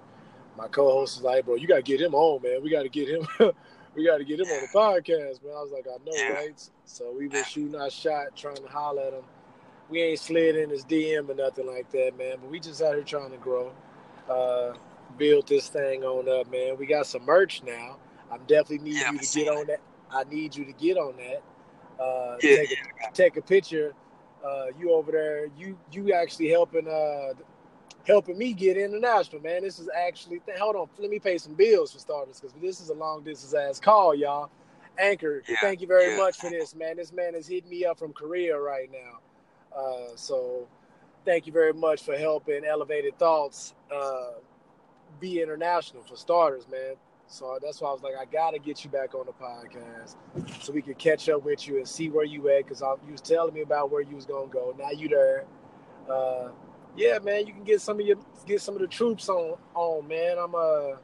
My 0.58 0.68
co-host 0.68 1.18
was 1.18 1.24
like, 1.24 1.46
"Bro, 1.46 1.56
you 1.56 1.68
gotta 1.68 1.82
get 1.82 2.02
him 2.02 2.16
on, 2.16 2.42
man. 2.42 2.62
We 2.62 2.70
gotta 2.70 2.90
get 2.90 3.10
him. 3.10 3.28
we 3.96 4.06
gotta 4.06 4.24
get 4.24 4.40
him 4.40 4.48
on 4.48 4.62
the 4.62 4.68
podcast, 4.74 5.44
man." 5.44 5.54
I 5.56 5.62
was 5.62 5.72
like, 5.72 5.86
"I 5.88 5.98
know, 6.06 6.16
Yeah. 6.16 6.34
right?" 6.34 6.70
So 6.86 7.12
we 7.18 7.28
been 7.28 7.44
shooting 7.44 7.76
our 7.80 7.90
shot, 7.90 8.36
trying 8.36 8.56
to 8.58 8.68
holler 8.68 9.02
at 9.04 9.14
him. 9.14 9.24
We 9.90 10.02
ain't 10.02 10.20
slid 10.20 10.56
in 10.56 10.70
his 10.70 10.84
DM 10.86 11.30
or 11.30 11.36
nothing 11.36 11.68
like 11.68 11.90
that, 11.92 12.18
man. 12.18 12.38
But 12.42 12.50
we 12.50 12.60
just 12.60 12.82
out 12.82 12.96
here 12.96 13.04
trying 13.04 13.32
to 13.32 13.38
grow, 13.38 13.72
uh, 14.30 14.74
build 15.18 15.48
this 15.48 15.70
thing 15.70 16.04
on 16.04 16.28
up, 16.30 16.50
man. 16.52 16.78
We 16.78 16.86
got 16.86 17.06
some 17.06 17.26
merch 17.26 17.62
now. 17.64 17.98
I'm 18.32 18.42
definitely 18.48 18.80
need 18.80 19.02
Yeah, 19.02 19.12
you 19.12 19.20
to 19.20 19.40
get 19.40 19.48
on 19.50 19.68
that. 19.68 19.82
I 20.14 20.24
need 20.26 20.56
you 20.56 20.66
to 20.66 20.74
get 20.74 20.98
on 20.98 21.16
that. 21.18 22.04
Uh, 22.04 22.38
Yeah, 22.42 22.58
take 22.58 22.72
a 22.72 23.12
take 23.14 23.38
a 23.38 23.42
picture. 23.42 23.94
Uh, 24.46 24.68
you 24.80 24.92
over 24.94 25.12
there, 25.12 25.48
you 25.58 25.78
you 25.92 26.14
actually 26.14 26.50
helping 26.50 26.88
uh 26.88 27.34
helping 28.06 28.38
me 28.38 28.54
get 28.54 28.78
international, 28.78 29.42
man. 29.42 29.62
This 29.64 29.80
is 29.80 29.90
actually 29.96 30.40
th- 30.46 30.58
hold 30.58 30.76
on, 30.76 30.90
let 31.00 31.10
me 31.10 31.20
pay 31.20 31.38
some 31.38 31.54
bills 31.54 31.94
for 31.94 32.00
starters 32.00 32.40
because 32.40 32.56
this 32.62 32.82
is 32.82 32.90
a 32.90 32.94
long 32.94 33.24
distance 33.24 33.54
ass 33.54 33.80
call, 33.80 34.14
y'all. 34.16 34.50
Anchor, 34.98 35.44
Yeah, 35.48 35.56
thank 35.62 35.82
you 35.82 35.88
very 35.88 36.10
yeah. 36.12 36.18
much 36.18 36.38
for 36.38 36.50
this, 36.50 36.76
man. 36.76 36.98
This 36.98 37.12
man 37.14 37.36
is 37.36 37.48
hitting 37.48 37.70
me 37.70 37.86
up 37.86 37.98
from 37.98 38.14
Korea 38.14 38.60
right 38.60 38.90
now. 38.92 39.20
Uh, 39.76 40.16
so 40.16 40.68
thank 41.26 41.48
you 41.48 41.54
very 41.54 41.74
much 41.74 42.04
for 42.04 42.16
helping 42.16 42.64
Elevated 42.66 43.18
Thoughts 43.18 43.74
uh, 43.94 44.34
be 45.20 45.42
international 45.42 46.04
for 46.04 46.16
starters, 46.16 46.68
man. 46.70 46.96
So 47.34 47.58
that's 47.64 47.82
why 47.82 47.90
I 47.90 47.94
was 47.94 48.04
like, 48.04 48.14
I 48.16 48.26
gotta 48.26 48.60
get 48.60 48.84
you 48.84 48.92
back 48.92 49.16
on 49.16 49.26
the 49.26 49.32
podcast 49.32 50.18
so 50.62 50.72
we 50.72 50.84
could 50.84 51.00
catch 51.00 51.28
up 51.30 51.44
with 51.44 51.68
you 51.68 51.78
and 51.78 51.88
see 51.88 52.08
where 52.08 52.26
you 52.26 52.48
at. 52.50 52.68
Cause 52.68 52.84
I, 52.84 52.92
you 53.08 53.12
was 53.12 53.22
telling 53.22 53.56
me 53.56 53.62
about 53.62 53.90
where 53.90 54.02
you 54.02 54.16
was 54.16 54.28
gonna 54.28 54.46
go. 54.46 54.76
Now 54.78 54.92
you 54.92 55.10
there. 55.10 55.46
Uh, 56.08 56.50
yeah, 56.96 57.18
man, 57.18 57.48
you 57.48 57.54
can 57.54 57.64
get 57.64 57.82
some 57.82 58.00
of 58.00 58.06
your 58.06 58.18
get 58.46 58.62
some 58.62 58.76
of 58.76 58.82
the 58.82 58.88
troops 58.88 59.30
on 59.30 59.58
on, 59.74 60.08
man. 60.08 60.38
I'm 60.38 60.54
uh 60.54 60.98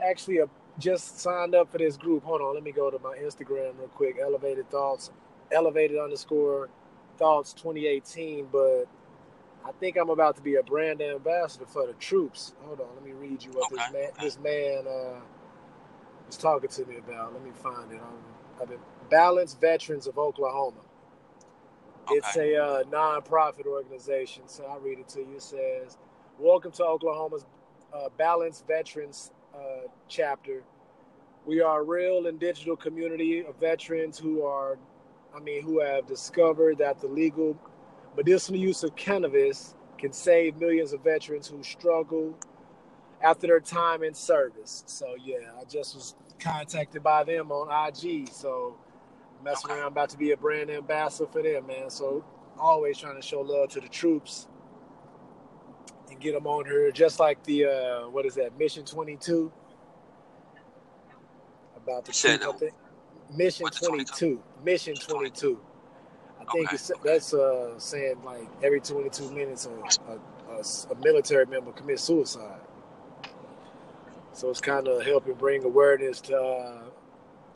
actually 0.00 0.38
a, 0.38 0.46
just 0.78 1.18
signed 1.18 1.56
up 1.56 1.72
for 1.72 1.78
this 1.78 1.96
group. 1.96 2.22
Hold 2.22 2.40
on, 2.40 2.54
let 2.54 2.62
me 2.62 2.70
go 2.70 2.88
to 2.88 2.98
my 3.00 3.16
Instagram 3.16 3.76
real 3.78 3.88
quick. 3.92 4.16
Elevated 4.22 4.70
thoughts, 4.70 5.10
elevated 5.50 5.98
underscore 5.98 6.68
thoughts 7.18 7.52
2018. 7.54 8.46
But 8.52 8.84
I 9.70 9.72
think 9.78 9.96
I'm 9.96 10.10
about 10.10 10.34
to 10.34 10.42
be 10.42 10.56
a 10.56 10.62
brand 10.64 11.00
ambassador 11.00 11.64
for 11.64 11.86
the 11.86 11.92
troops. 11.94 12.54
Hold 12.62 12.80
on, 12.80 12.88
let 12.96 13.04
me 13.04 13.12
read 13.12 13.40
you 13.40 13.52
what 13.52 13.70
this 13.70 13.92
man 13.92 14.08
okay. 14.08 14.24
this 14.24 14.38
man 14.40 14.78
uh, 14.80 15.20
was 16.26 16.36
talking 16.36 16.68
to 16.68 16.84
me 16.86 16.96
about. 16.96 17.32
Let 17.32 17.44
me 17.44 17.52
find 17.52 17.92
it. 17.92 18.00
Um, 18.00 18.18
I've 18.60 18.68
been 18.68 18.80
Balanced 19.10 19.60
Veterans 19.60 20.08
of 20.08 20.18
Oklahoma. 20.18 20.80
It's 22.10 22.36
a 22.36 22.56
uh, 22.56 22.82
non-profit 22.90 23.66
organization. 23.66 24.42
So 24.46 24.64
I'll 24.64 24.80
read 24.80 24.98
it 24.98 25.08
to 25.10 25.20
you. 25.20 25.36
It 25.36 25.42
says, 25.42 25.98
"Welcome 26.36 26.72
to 26.72 26.84
Oklahoma's 26.84 27.46
uh, 27.92 28.08
Balanced 28.18 28.66
Veterans 28.66 29.30
uh, 29.54 29.86
Chapter. 30.08 30.64
We 31.46 31.60
are 31.60 31.82
a 31.82 31.84
real 31.84 32.26
and 32.26 32.40
digital 32.40 32.74
community 32.74 33.44
of 33.44 33.54
veterans 33.60 34.18
who 34.18 34.42
are, 34.42 34.78
I 35.34 35.38
mean, 35.38 35.62
who 35.62 35.78
have 35.78 36.08
discovered 36.08 36.78
that 36.78 37.00
the 37.00 37.06
legal 37.06 37.56
medicinal 38.16 38.60
use 38.60 38.82
of 38.82 38.94
cannabis 38.96 39.74
can 39.98 40.12
save 40.12 40.56
millions 40.56 40.92
of 40.92 41.02
veterans 41.04 41.46
who 41.46 41.62
struggle 41.62 42.34
after 43.22 43.46
their 43.46 43.60
time 43.60 44.02
in 44.02 44.14
service. 44.14 44.82
So 44.86 45.14
yeah, 45.22 45.52
I 45.60 45.64
just 45.64 45.94
was 45.94 46.14
contacted 46.38 47.02
by 47.02 47.24
them 47.24 47.52
on 47.52 47.88
IG. 47.88 48.28
So 48.32 48.76
messing 49.44 49.70
around 49.70 49.88
about 49.88 50.10
to 50.10 50.18
be 50.18 50.32
a 50.32 50.36
brand 50.36 50.70
ambassador 50.70 51.30
for 51.30 51.42
them, 51.42 51.66
man. 51.66 51.90
So 51.90 52.24
always 52.58 52.98
trying 52.98 53.16
to 53.16 53.22
show 53.26 53.40
love 53.40 53.70
to 53.70 53.80
the 53.80 53.88
troops 53.88 54.48
and 56.10 56.20
get 56.20 56.34
them 56.34 56.46
on 56.46 56.64
here, 56.64 56.90
just 56.90 57.20
like 57.20 57.42
the 57.44 57.66
uh, 57.66 58.08
what 58.08 58.26
is 58.26 58.34
that 58.36 58.58
Mission 58.58 58.84
Twenty 58.84 59.16
Two 59.16 59.52
about 61.76 62.04
the 62.04 62.12
Said, 62.12 62.40
troops, 62.42 62.62
I. 62.62 63.36
Mission 63.36 63.66
Twenty 63.70 64.04
22? 64.04 64.42
Mission 64.64 64.94
Twenty 64.96 65.30
Two. 65.30 65.60
I 65.64 65.69
think 66.52 66.66
Okay, 66.68 66.74
it's 66.76 66.90
that's 67.04 67.34
uh, 67.34 67.78
saying 67.78 68.16
like 68.24 68.48
every 68.62 68.80
twenty 68.80 69.10
two 69.10 69.30
minutes 69.30 69.66
a, 69.66 69.70
a, 70.12 70.16
a, 70.56 70.60
a 70.92 70.94
military 71.02 71.46
member 71.46 71.72
commits 71.72 72.02
suicide. 72.02 72.60
So 74.32 74.48
it's 74.50 74.60
kind 74.60 74.88
of 74.88 75.02
helping 75.04 75.34
bring 75.34 75.64
awareness 75.64 76.20
to, 76.22 76.36
uh, 76.36 76.82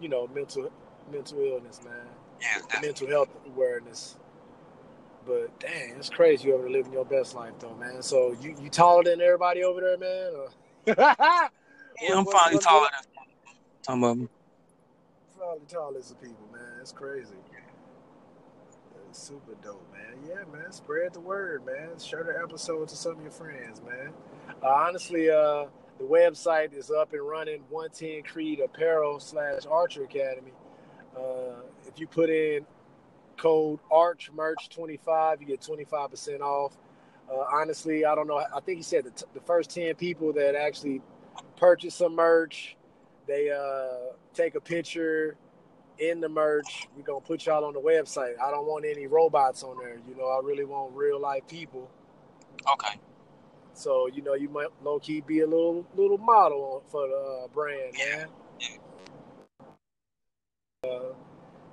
you 0.01 0.09
know, 0.09 0.27
mental 0.35 0.71
mental 1.11 1.39
illness, 1.39 1.81
man, 1.85 1.95
Yeah, 2.41 2.59
definitely. 2.59 2.89
mental 2.89 3.09
health 3.09 3.29
awareness. 3.47 4.17
But 5.27 5.59
dang, 5.61 5.95
it's 5.97 6.11
crazy 6.11 6.49
you 6.49 6.55
over 6.55 6.65
there 6.65 6.73
living 6.73 6.93
your 6.93 7.05
best 7.07 7.35
life, 7.35 7.55
though, 7.59 7.75
man. 7.77 8.03
So 8.03 8.37
you 8.43 8.55
you 8.61 8.69
taller 8.69 9.05
than 9.05 9.21
everybody 9.21 9.63
over 9.65 9.81
there, 9.81 9.99
man? 9.99 10.33
Or... 10.37 10.49
Yeah, 12.03 12.17
I'm 12.19 12.25
What- 12.25 12.37
finally 12.37 12.57
what- 12.57 12.63
taller 12.65 12.89
than 12.93 13.55
some 13.83 14.05
of 14.05 14.19
them. 14.19 14.29
Probably 15.39 15.67
tall 15.69 15.95
as 15.97 16.09
the 16.09 16.15
people, 16.17 16.49
man. 16.53 16.63
It's 16.81 16.91
crazy. 16.93 17.35
Super 19.15 19.55
dope, 19.63 19.87
man. 19.93 20.19
Yeah, 20.29 20.43
man. 20.53 20.73
Spread 20.73 21.13
the 21.15 21.21
word, 21.21 21.65
man. 21.65 21.99
Share 22.01 22.25
the 22.25 22.37
episode 22.43 22.89
to 22.89 22.97
some 22.97 23.13
of 23.13 23.23
your 23.23 23.31
friends, 23.31 23.81
man. 23.81 24.13
Uh, 24.61 24.67
honestly, 24.67 25.31
uh, 25.31 25.67
the 25.99 26.05
website 26.05 26.77
is 26.77 26.91
up 26.91 27.13
and 27.13 27.23
running. 27.23 27.63
110 27.69 28.25
Creed 28.25 28.59
Apparel 28.59 29.21
slash 29.21 29.67
Archer 29.71 30.03
Academy. 30.03 30.51
Uh, 31.17 31.63
if 31.87 32.01
you 32.01 32.09
put 32.09 32.29
in 32.29 32.67
code 33.37 33.79
Arch 33.89 34.33
Merch 34.35 34.69
25, 34.69 35.41
you 35.41 35.47
get 35.47 35.61
25% 35.61 36.41
off. 36.41 36.77
Uh, 37.31 37.45
honestly, 37.53 38.05
I 38.05 38.17
don't 38.17 38.27
know. 38.27 38.39
I 38.39 38.61
think 38.61 38.79
he 38.79 38.83
said 38.83 39.05
the, 39.05 39.11
t- 39.11 39.27
the 39.33 39.41
first 39.41 39.71
10 39.71 39.95
people 39.95 40.33
that 40.33 40.57
actually 40.57 41.01
purchase 41.57 41.95
some 41.95 42.17
merch, 42.17 42.77
they 43.29 43.51
uh, 43.51 44.13
take 44.35 44.57
a 44.57 44.61
picture 44.61 45.37
in 45.99 46.21
the 46.21 46.29
merch. 46.29 46.89
We're 46.97 47.03
gonna 47.03 47.21
put 47.21 47.47
y'all 47.47 47.65
on 47.65 47.75
the 47.75 47.81
website. 47.81 48.39
I 48.41 48.51
don't 48.51 48.67
want 48.67 48.85
any 48.85 49.07
robots 49.07 49.63
on 49.63 49.79
there. 49.79 49.99
You 50.09 50.17
know, 50.17 50.29
I 50.29 50.41
really 50.43 50.65
want 50.65 50.95
real 50.95 51.21
life 51.21 51.47
people. 51.49 51.91
Okay. 52.73 52.99
So 53.75 54.09
you 54.09 54.23
know, 54.23 54.35
you 54.35 54.49
might 54.49 54.69
low 54.83 54.99
key 54.99 55.21
be 55.21 55.41
a 55.41 55.47
little 55.47 55.87
little 55.97 56.19
model 56.19 56.83
for 56.91 57.09
the 57.09 57.45
uh, 57.45 57.49
brand, 57.49 57.95
man. 57.99 58.29
Uh, 60.85 61.15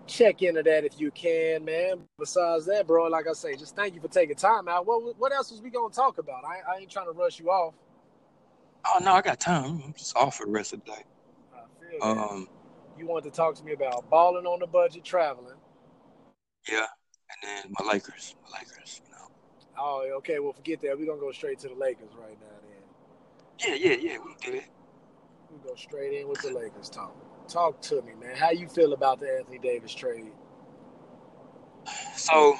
check 0.08 0.42
into 0.42 0.64
that 0.64 0.84
if 0.86 1.00
you 1.00 1.12
can, 1.12 1.64
man. 1.66 2.02
Besides 2.18 2.66
that, 2.66 2.88
bro, 2.88 3.08
like 3.08 3.28
I 3.28 3.34
say, 3.34 3.56
just 3.56 3.76
thank 3.76 3.96
you 3.96 4.02
for 4.02 4.08
taking 4.08 4.36
time 4.36 4.68
out. 4.68 4.86
What 4.86 5.18
what 5.20 5.32
else 5.32 5.52
was 5.52 5.62
we 5.62 5.70
gonna 5.70 5.94
talk 5.94 6.18
about? 6.18 6.44
I, 6.46 6.74
I 6.74 6.78
ain't 6.80 6.90
trying 6.90 7.08
to 7.08 7.14
rush 7.14 7.40
you 7.40 7.50
off. 7.50 7.74
Oh 8.86 9.00
no, 9.04 9.14
I 9.14 9.22
got 9.22 9.40
time. 9.40 9.82
I'm 9.86 9.94
just 9.94 10.16
off 10.18 10.38
for 10.38 10.46
the 10.46 10.52
rest 10.52 10.74
of 10.74 10.84
the 10.86 10.92
day. 10.92 11.04
I 11.54 11.90
feel 11.92 12.00
that. 12.16 12.61
You 13.02 13.08
wanted 13.08 13.32
to 13.32 13.36
talk 13.36 13.56
to 13.56 13.64
me 13.64 13.74
about 13.74 14.08
balling 14.12 14.46
on 14.46 14.60
the 14.60 14.68
budget, 14.68 15.04
traveling. 15.04 15.56
yeah, 16.72 16.86
and 17.32 17.42
then 17.42 17.74
my 17.80 17.92
Lakers, 17.92 18.36
my 18.44 18.60
Lakers. 18.60 19.02
You 19.04 19.12
know. 19.12 19.28
Oh, 19.76 20.18
okay. 20.18 20.38
Well, 20.38 20.54
forget 20.54 20.82
that. 20.82 21.00
We're 21.00 21.08
gonna 21.08 21.20
go 21.20 21.32
straight 21.32 21.58
to 21.60 21.70
the 21.70 21.74
Lakers 21.74 22.12
right 22.14 22.38
now. 22.40 22.60
Then 23.58 23.80
Yeah, 23.80 23.90
yeah, 23.90 23.98
yeah. 24.00 24.18
We 24.24 24.36
did 24.40 24.54
it. 24.54 24.66
we 25.50 25.58
go 25.68 25.74
straight 25.76 26.14
in 26.14 26.30
with 26.30 26.44
the 26.44 26.52
Lakers 26.52 26.92
talk. 26.92 27.16
Talk 27.48 27.82
to 27.82 28.04
me, 28.04 28.14
man. 28.22 28.36
How 28.36 28.52
you 28.52 28.68
feel 28.68 28.94
about 28.94 29.20
the 29.20 29.36
Anthony 29.36 29.58
Davis 29.58 29.96
trade? 29.96 30.32
So 32.16 32.56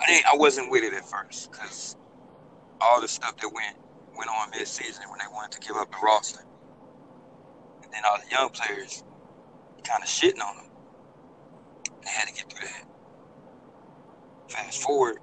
I 0.00 0.06
didn't. 0.06 0.26
I 0.26 0.36
wasn't 0.36 0.70
with 0.70 0.84
it 0.84 0.94
at 0.94 1.04
first 1.04 1.50
because 1.50 1.96
all 2.80 3.00
the 3.00 3.08
stuff 3.08 3.36
that 3.38 3.48
went 3.52 3.76
went 4.16 4.30
on 4.30 4.50
mid 4.50 4.68
season 4.68 5.02
when 5.10 5.18
they 5.18 5.32
wanted 5.32 5.60
to 5.60 5.66
give 5.66 5.76
up 5.76 5.90
the 5.90 5.98
roster, 6.00 6.44
then 7.94 8.02
all 8.04 8.18
the 8.18 8.30
young 8.30 8.48
players 8.50 9.04
kind 9.84 10.02
of 10.02 10.08
shitting 10.08 10.42
on 10.42 10.56
them. 10.56 10.66
They 12.02 12.10
had 12.10 12.28
to 12.28 12.34
get 12.34 12.52
through 12.52 12.68
that. 12.68 12.84
Fast 14.48 14.82
forward, 14.82 15.18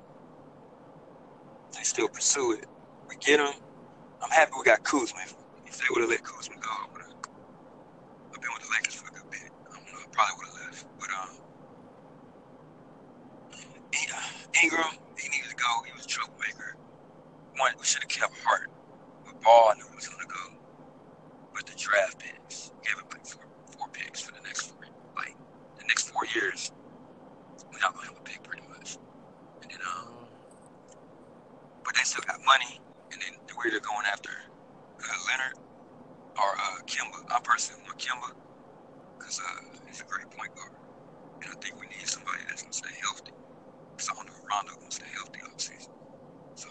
they 1.75 1.83
still 1.83 2.07
pursue 2.07 2.53
it. 2.53 2.65
We 3.07 3.15
get 3.17 3.37
them. 3.37 3.53
I'm 4.21 4.29
happy 4.29 4.51
we 4.57 4.63
got 4.63 4.83
Kuzma. 4.83 5.19
If, 5.65 5.77
they 5.77 5.85
would 5.91 6.01
have 6.01 6.09
let 6.09 6.23
Kuzma 6.23 6.55
go, 6.57 6.69
I 6.69 6.85
would 6.91 7.01
have. 7.01 7.11
Been 8.41 8.49
with 8.53 8.63
the 8.63 8.69
Lakers 8.73 8.95
for 8.95 9.07
a 9.07 9.11
good 9.11 9.29
bit. 9.29 9.51
I 9.69 9.75
don't 9.75 9.85
know. 9.85 9.99
I 9.99 10.05
probably 10.11 10.35
would 10.37 10.47
have 10.47 10.65
left, 10.65 10.85
but 10.99 11.09
um. 11.11 11.37
Uh, 13.53 14.63
Ingram, 14.63 14.97
he 15.17 15.29
needed 15.29 15.49
to 15.49 15.55
go. 15.55 15.83
He 15.85 15.93
was 15.93 16.05
a 16.05 16.07
troublemaker. 16.07 16.75
One, 17.57 17.73
we 17.79 17.85
should 17.85 18.01
have 18.01 18.09
kept 18.09 18.33
Hart. 18.43 18.69
But 19.25 19.41
Ball 19.41 19.71
I 19.71 19.77
knew 19.77 19.85
was 19.95 20.07
going 20.07 20.21
to 20.21 20.33
go. 20.33 20.60
But 21.53 21.65
the 21.65 21.75
draft 21.77 22.19
picks 22.19 22.71
up 22.99 23.13
like 23.13 23.25
four, 23.25 23.43
four 23.77 23.87
picks 23.93 24.21
for 24.21 24.33
the 24.33 24.41
next 24.41 24.71
four, 24.71 24.79
like 25.17 25.35
the 25.77 25.85
next 25.87 26.09
four 26.09 26.25
years. 26.33 26.71
We're 27.71 27.79
not 27.79 27.93
going 27.93 28.07
to 28.07 28.13
have 28.13 28.21
a 28.21 28.23
pick 28.23 28.43
pretty 28.43 28.67
much. 28.69 28.97
And 29.61 29.71
then, 29.71 29.79
um, 29.87 30.27
but 31.83 31.95
they 31.95 32.03
still 32.03 32.23
got 32.25 32.39
money. 32.45 32.79
And 33.11 33.21
then 33.21 33.39
we're 33.57 33.79
going 33.79 34.05
after 34.11 34.31
uh, 34.31 35.17
Leonard 35.27 35.57
or 36.37 36.51
uh, 36.57 36.81
Kemba. 36.85 37.31
I 37.31 37.39
personally 37.43 37.83
want 37.85 37.99
Kemba 37.99 38.31
because 39.17 39.39
uh, 39.39 39.63
he's 39.87 40.01
a 40.01 40.05
great 40.05 40.29
point 40.31 40.55
guard. 40.55 40.71
And 41.41 41.51
I 41.51 41.55
think 41.61 41.79
we 41.79 41.87
need 41.87 42.07
somebody 42.07 42.39
that's 42.47 42.61
going 42.63 42.71
to 42.71 42.77
stay 42.77 42.95
healthy. 43.01 43.31
Because 43.91 44.09
I 44.09 44.13
don't 44.15 44.27
know 44.27 44.33
if 44.37 44.49
Rondo 44.49 44.73
going 44.75 44.89
to 44.89 44.95
stay 44.95 45.07
healthy 45.13 45.39
all 45.43 45.57
season. 45.57 45.93
So 46.55 46.69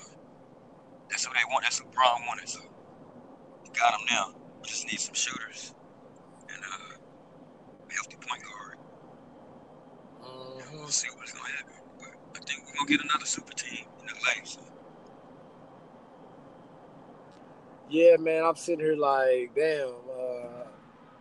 that's 1.10 1.26
what 1.26 1.36
they 1.36 1.44
want. 1.50 1.64
That's 1.64 1.82
what 1.82 1.92
Bron 1.92 2.22
wanted. 2.26 2.48
So 2.48 2.60
we 3.64 3.70
got 3.70 3.94
him 3.94 4.06
now. 4.10 4.39
We 4.62 4.68
just 4.68 4.86
need 4.86 5.00
some 5.00 5.14
shooters 5.14 5.74
and 6.52 6.62
uh, 6.64 6.96
a 7.90 7.94
healthy 7.94 8.16
point 8.16 8.42
guard. 8.44 8.78
And 10.70 10.78
we'll 10.80 10.88
see 10.88 11.08
what's 11.16 11.32
going 11.32 11.46
to 11.46 11.56
happen. 11.58 11.74
But 12.32 12.42
I 12.42 12.44
think 12.44 12.64
we're 12.66 12.74
going 12.74 12.86
to 12.86 12.96
get 12.98 13.04
another 13.04 13.26
super 13.26 13.52
team 13.52 13.86
in 14.02 14.08
LA. 14.08 14.44
So 14.44 14.60
Yeah, 17.90 18.16
man. 18.18 18.44
I'm 18.44 18.56
sitting 18.56 18.84
here 18.84 18.96
like, 18.96 19.52
damn. 19.56 19.88
Uh, 19.88 20.64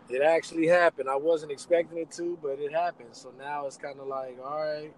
it 0.10 0.22
actually 0.22 0.68
happened. 0.68 1.10
I 1.10 1.16
wasn't 1.16 1.52
expecting 1.52 2.00
it 2.00 2.12
to, 2.14 2.38
but 2.42 2.60
it 2.60 2.74
happened. 2.74 3.10
So 3.14 3.34
now 3.38 3.68
it's 3.68 3.78
kind 3.78 4.00
of 4.00 4.08
like, 4.08 4.38
all 4.44 4.62
right, 4.62 4.94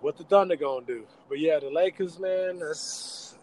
what 0.00 0.16
the 0.16 0.24
Thunder 0.24 0.56
gonna 0.56 0.86
do? 0.86 1.06
But 1.28 1.40
yeah, 1.40 1.60
the 1.60 1.70
Lakers, 1.70 2.18
man. 2.18 2.60
That's 2.60 3.37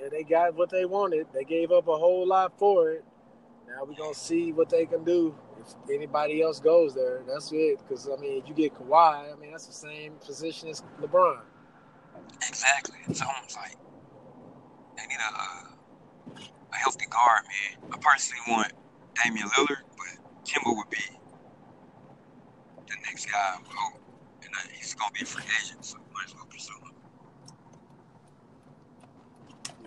yeah, 0.00 0.08
they 0.10 0.22
got 0.22 0.54
what 0.54 0.70
they 0.70 0.84
wanted. 0.84 1.26
They 1.32 1.44
gave 1.44 1.72
up 1.72 1.88
a 1.88 1.96
whole 1.96 2.26
lot 2.26 2.58
for 2.58 2.90
it. 2.90 3.04
Now 3.68 3.84
we're 3.84 3.94
gonna 3.94 4.14
see 4.14 4.52
what 4.52 4.68
they 4.68 4.86
can 4.86 5.04
do 5.04 5.34
if 5.60 5.74
anybody 5.92 6.42
else 6.42 6.60
goes 6.60 6.94
there. 6.94 7.22
That's 7.26 7.50
it. 7.52 7.78
Because 7.78 8.08
I 8.08 8.20
mean, 8.20 8.38
if 8.42 8.48
you 8.48 8.54
get 8.54 8.74
Kawhi, 8.74 9.32
I 9.32 9.36
mean 9.36 9.50
that's 9.50 9.66
the 9.66 9.72
same 9.72 10.14
position 10.24 10.68
as 10.68 10.82
LeBron. 11.00 11.40
exactly. 12.48 12.98
It's 13.08 13.22
almost 13.22 13.56
like 13.56 13.76
they 14.96 15.06
need 15.06 15.18
a, 15.18 15.34
uh, 15.34 16.40
a 16.72 16.76
healthy 16.76 17.06
guard, 17.06 17.42
man. 17.44 17.90
I 17.92 17.98
personally 17.98 18.42
want 18.48 18.72
Damian 19.22 19.48
Lillard, 19.48 19.82
but 19.96 20.44
Kemba 20.44 20.76
would 20.76 20.90
be 20.90 21.04
the 22.86 22.96
next 23.04 23.26
guy. 23.26 23.56
And 23.56 24.54
uh, 24.54 24.58
he's 24.72 24.94
to 24.94 25.00
be 25.12 25.22
a 25.22 25.26
free 25.26 25.44
agent, 25.62 25.84
so 25.84 25.98
might 26.14 26.26
as 26.26 26.34
well 26.34 26.46
pursue 26.46 26.74
him. 26.74 26.95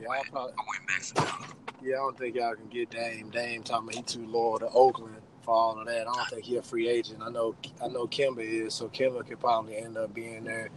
Yeah, 0.01 0.09
I'll 0.09 0.23
probably, 0.31 0.53
I 0.53 0.63
went 0.67 0.87
Max 0.87 1.13
Allen. 1.17 1.49
yeah, 1.81 1.95
I 1.95 1.97
don't 1.97 2.17
think 2.17 2.35
y'all 2.35 2.55
can 2.55 2.67
get 2.67 2.89
Dame. 2.89 3.29
Dame 3.29 3.63
talking 3.63 3.89
about 3.89 3.95
he 3.95 4.01
too 4.03 4.25
loyal 4.27 4.59
to 4.59 4.69
Oakland 4.69 5.15
for 5.41 5.53
all 5.53 5.79
of 5.79 5.85
that. 5.87 6.01
I 6.01 6.03
don't 6.13 6.29
think 6.29 6.43
he 6.45 6.57
a 6.57 6.61
free 6.61 6.87
agent. 6.89 7.21
I 7.23 7.29
know, 7.29 7.55
I 7.83 7.87
know 7.87 8.07
Kemba 8.07 8.39
is, 8.39 8.73
so 8.73 8.87
Kemba 8.89 9.27
could 9.27 9.39
probably 9.39 9.77
end 9.77 9.97
up 9.97 10.13
being 10.13 10.43
there. 10.43 10.69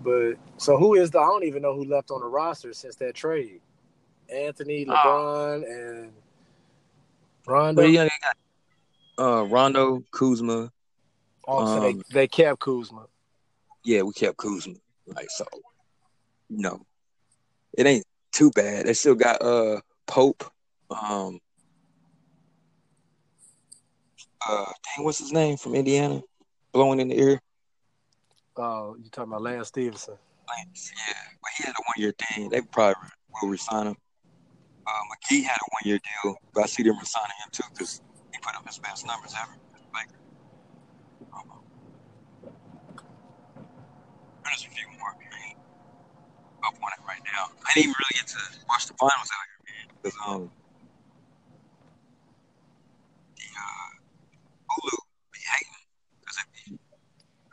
But 0.00 0.34
so 0.58 0.76
who 0.76 0.94
is 0.94 1.10
the? 1.10 1.18
I 1.18 1.26
don't 1.26 1.44
even 1.44 1.62
know 1.62 1.74
who 1.74 1.84
left 1.84 2.10
on 2.10 2.20
the 2.20 2.26
roster 2.26 2.72
since 2.72 2.96
that 2.96 3.14
trade. 3.14 3.60
Anthony, 4.28 4.84
LeBron, 4.84 5.64
and 5.64 6.12
Rondo. 7.46 7.82
But 7.82 7.90
yeah, 7.90 8.04
they 8.04 8.10
got 8.22 8.36
uh, 9.24 9.44
Rondo, 9.44 10.02
Kuzma, 10.10 10.70
Oh, 11.46 11.66
so 11.66 11.80
they, 11.80 11.90
Um, 11.90 12.02
they 12.12 12.28
kept 12.28 12.60
Kuzma. 12.60 13.06
yeah, 13.84 14.02
we 14.02 14.12
kept 14.12 14.36
Kuzma. 14.36 14.74
Like 15.06 15.30
so, 15.30 15.44
no, 16.48 16.80
it 17.76 17.86
ain't 17.86 18.04
too 18.34 18.50
bad. 18.50 18.86
They 18.86 18.94
still 18.94 19.14
got 19.14 19.40
uh 19.40 19.80
Pope. 20.06 20.44
Um, 20.90 21.40
uh, 24.46 24.64
dang, 24.64 25.04
what's 25.04 25.18
his 25.18 25.32
name 25.32 25.56
from 25.56 25.74
Indiana? 25.74 26.20
Blowing 26.72 27.00
in 27.00 27.08
the 27.08 27.18
ear. 27.18 27.40
Oh, 28.56 28.96
you 29.02 29.08
talking 29.10 29.32
about 29.32 29.42
Lance 29.42 29.68
Stephenson? 29.68 30.16
Lance, 30.48 30.92
yeah, 31.08 31.14
but 31.42 31.50
he 31.56 31.64
had 31.64 31.72
a 31.72 31.82
one 31.82 31.96
year 31.96 32.12
thing. 32.12 32.50
They 32.50 32.60
probably 32.60 32.94
will 33.40 33.48
resign 33.48 33.86
him. 33.86 33.96
Uh, 34.86 34.90
McGee 34.90 35.42
had 35.42 35.56
a 35.56 35.68
one 35.70 35.82
year 35.84 35.98
deal, 35.98 36.36
but 36.52 36.64
I 36.64 36.66
see 36.66 36.82
them 36.82 36.98
resigning 36.98 37.36
him 37.42 37.50
too 37.50 37.62
because 37.72 38.02
he 38.32 38.38
put 38.42 38.54
up 38.54 38.66
his 38.66 38.78
best 38.78 39.06
numbers 39.06 39.34
ever. 39.40 39.56
Like, 39.94 40.08
um, 41.32 41.50
there's 44.44 44.66
a 44.66 44.70
few 44.70 44.86
more. 44.98 45.23
On 46.84 46.90
it 46.92 47.08
right 47.08 47.22
now. 47.32 47.48
I 47.64 47.72
didn't 47.72 47.88
even 47.88 47.94
really 47.96 48.20
get 48.20 48.26
to 48.28 48.38
watch 48.68 48.86
the 48.86 48.94
finals 49.00 49.30
out 49.32 49.46
here, 49.48 49.60
man, 49.72 49.96
because 50.02 50.18
um, 50.26 50.50
the 53.36 53.48
uh, 53.56 53.88
Hulu 54.68 54.98
be 55.32 55.40
hating 55.48 55.80
because 56.20 56.36
when 56.68 56.78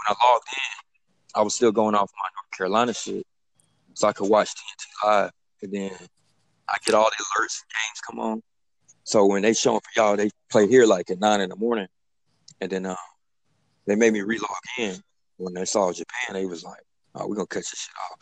I 0.06 0.16
logged 0.22 0.48
in, 0.52 1.40
I 1.40 1.42
was 1.44 1.56
still 1.56 1.72
going 1.72 1.96
off 1.96 2.12
my 2.22 2.30
North 2.36 2.52
Carolina 2.58 2.94
shit, 2.94 3.26
so 3.94 4.10
I 4.10 4.12
could 4.12 4.30
watch 4.30 4.50
TNT 4.50 5.08
live, 5.08 5.32
and 5.62 5.72
then 5.72 5.92
I 6.68 6.76
get 6.86 6.94
all 6.94 7.06
the 7.06 7.24
alerts, 7.24 7.64
games 7.72 8.02
come 8.06 8.20
on. 8.20 8.44
So 9.06 9.26
when 9.26 9.44
they 9.44 9.54
showing 9.54 9.80
for 9.80 10.00
y'all, 10.00 10.18
they 10.18 10.30
play 10.50 10.68
here 10.68 10.86
like 10.86 11.10
at 11.10 11.20
nine 11.20 11.40
in 11.40 11.50
the 11.50 11.56
morning, 11.56 11.88
and 12.60 12.70
then 12.70 12.86
um, 12.86 12.98
they 13.88 13.96
made 13.96 14.12
me 14.12 14.20
relog 14.20 14.60
in. 14.78 14.96
When 15.38 15.54
they 15.54 15.66
saw 15.66 15.92
Japan, 15.94 16.34
they 16.34 16.46
was 16.46 16.64
like, 16.64 16.84
"Oh, 17.16 17.28
we're 17.28 17.36
gonna 17.36 17.48
cut 17.48 17.60
this 17.60 17.70
shit 17.70 17.96
off." 18.12 18.20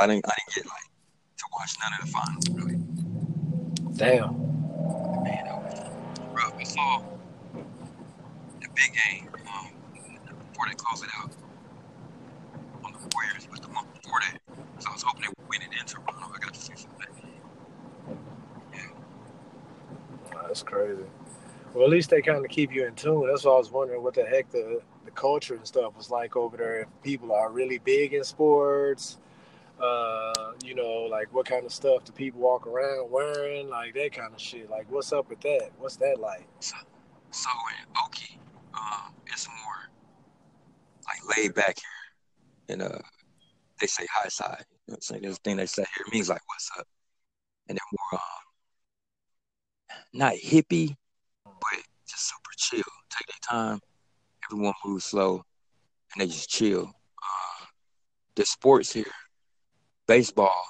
I 0.00 0.06
didn't, 0.06 0.24
I 0.26 0.34
didn't 0.38 0.54
get 0.54 0.66
like 0.66 0.88
to 1.38 1.44
watch 1.52 1.76
none 1.80 1.92
of 1.98 2.06
the 2.06 2.12
finals 2.12 2.48
really. 2.50 2.78
Damn. 3.96 4.38
Man, 5.22 5.44
that 5.44 5.62
was 5.62 5.78
rough. 6.32 6.54
I 6.58 6.64
saw 6.64 7.02
the 8.60 8.68
big 8.74 8.92
game 9.04 9.28
um, 9.54 9.70
before 10.50 10.66
they 10.68 10.74
close 10.74 11.02
it 11.02 11.10
out 11.16 11.30
on 12.84 12.92
the 12.92 12.98
Warriors, 13.14 13.46
but 13.50 13.62
the 13.62 13.68
month 13.68 13.88
before 14.02 14.20
that, 14.20 14.38
so 14.78 14.90
I 14.90 14.92
was 14.92 15.02
hoping 15.02 15.22
they 15.22 15.28
would 15.28 15.48
win 15.48 15.62
it 15.62 15.78
in 15.78 15.86
Toronto. 15.86 16.32
I 16.34 16.38
got 16.38 16.54
to 16.54 16.60
see 16.60 16.74
some 16.74 16.90
of 16.92 16.98
that. 16.98 17.08
That's 20.52 20.62
crazy. 20.62 21.04
Well, 21.72 21.84
at 21.84 21.90
least 21.90 22.10
they 22.10 22.20
kind 22.20 22.44
of 22.44 22.50
keep 22.50 22.74
you 22.74 22.86
in 22.86 22.94
tune. 22.94 23.26
That's 23.26 23.44
why 23.44 23.52
I 23.52 23.56
was 23.56 23.70
wondering 23.70 24.02
what 24.02 24.12
the 24.12 24.24
heck 24.24 24.50
the, 24.50 24.82
the 25.06 25.10
culture 25.12 25.54
and 25.54 25.66
stuff 25.66 25.96
was 25.96 26.10
like 26.10 26.36
over 26.36 26.58
there. 26.58 26.80
If 26.82 26.88
people 27.02 27.32
are 27.32 27.50
really 27.50 27.78
big 27.78 28.12
in 28.12 28.22
sports, 28.22 29.16
uh, 29.82 30.52
you 30.64 30.74
know, 30.74 31.08
like 31.10 31.32
what 31.34 31.44
kind 31.46 31.66
of 31.66 31.72
stuff 31.72 32.04
do 32.04 32.12
people 32.12 32.40
walk 32.40 32.66
around 32.66 33.10
wearing, 33.10 33.68
like 33.68 33.94
that 33.94 34.12
kind 34.12 34.32
of 34.32 34.40
shit. 34.40 34.70
Like, 34.70 34.90
what's 34.90 35.12
up 35.12 35.28
with 35.28 35.40
that? 35.40 35.70
What's 35.78 35.96
that 35.96 36.20
like? 36.20 36.46
So, 36.60 36.76
so 37.32 37.50
in 37.80 37.94
Okie, 37.94 38.38
um, 38.74 39.12
it's 39.26 39.48
more 39.48 39.90
like 41.06 41.36
laid 41.36 41.54
back 41.54 41.76
here, 41.78 42.74
and 42.74 42.82
uh, 42.82 42.98
they 43.80 43.88
say 43.88 44.06
haisai. 44.06 44.60
You 44.60 44.92
know 44.92 44.92
what 44.92 44.94
I'm 44.94 45.00
saying? 45.00 45.22
This 45.22 45.38
thing 45.38 45.56
they 45.56 45.66
say 45.66 45.84
here 45.96 46.06
means 46.12 46.28
like 46.28 46.42
what's 46.46 46.70
up, 46.78 46.86
and 47.68 47.76
they're 47.76 47.98
more 47.98 48.20
um, 48.20 49.98
not 50.12 50.34
hippie, 50.34 50.94
but 51.44 51.82
just 52.08 52.28
super 52.28 52.52
chill. 52.56 52.92
Take 53.10 53.26
their 53.26 53.58
time. 53.58 53.80
Everyone 54.48 54.74
moves 54.84 55.06
slow, 55.06 55.42
and 56.12 56.20
they 56.20 56.26
just 56.26 56.48
chill. 56.48 56.82
Uh, 56.84 57.64
the 58.36 58.44
sports 58.46 58.92
here, 58.92 59.04
baseball 60.12 60.62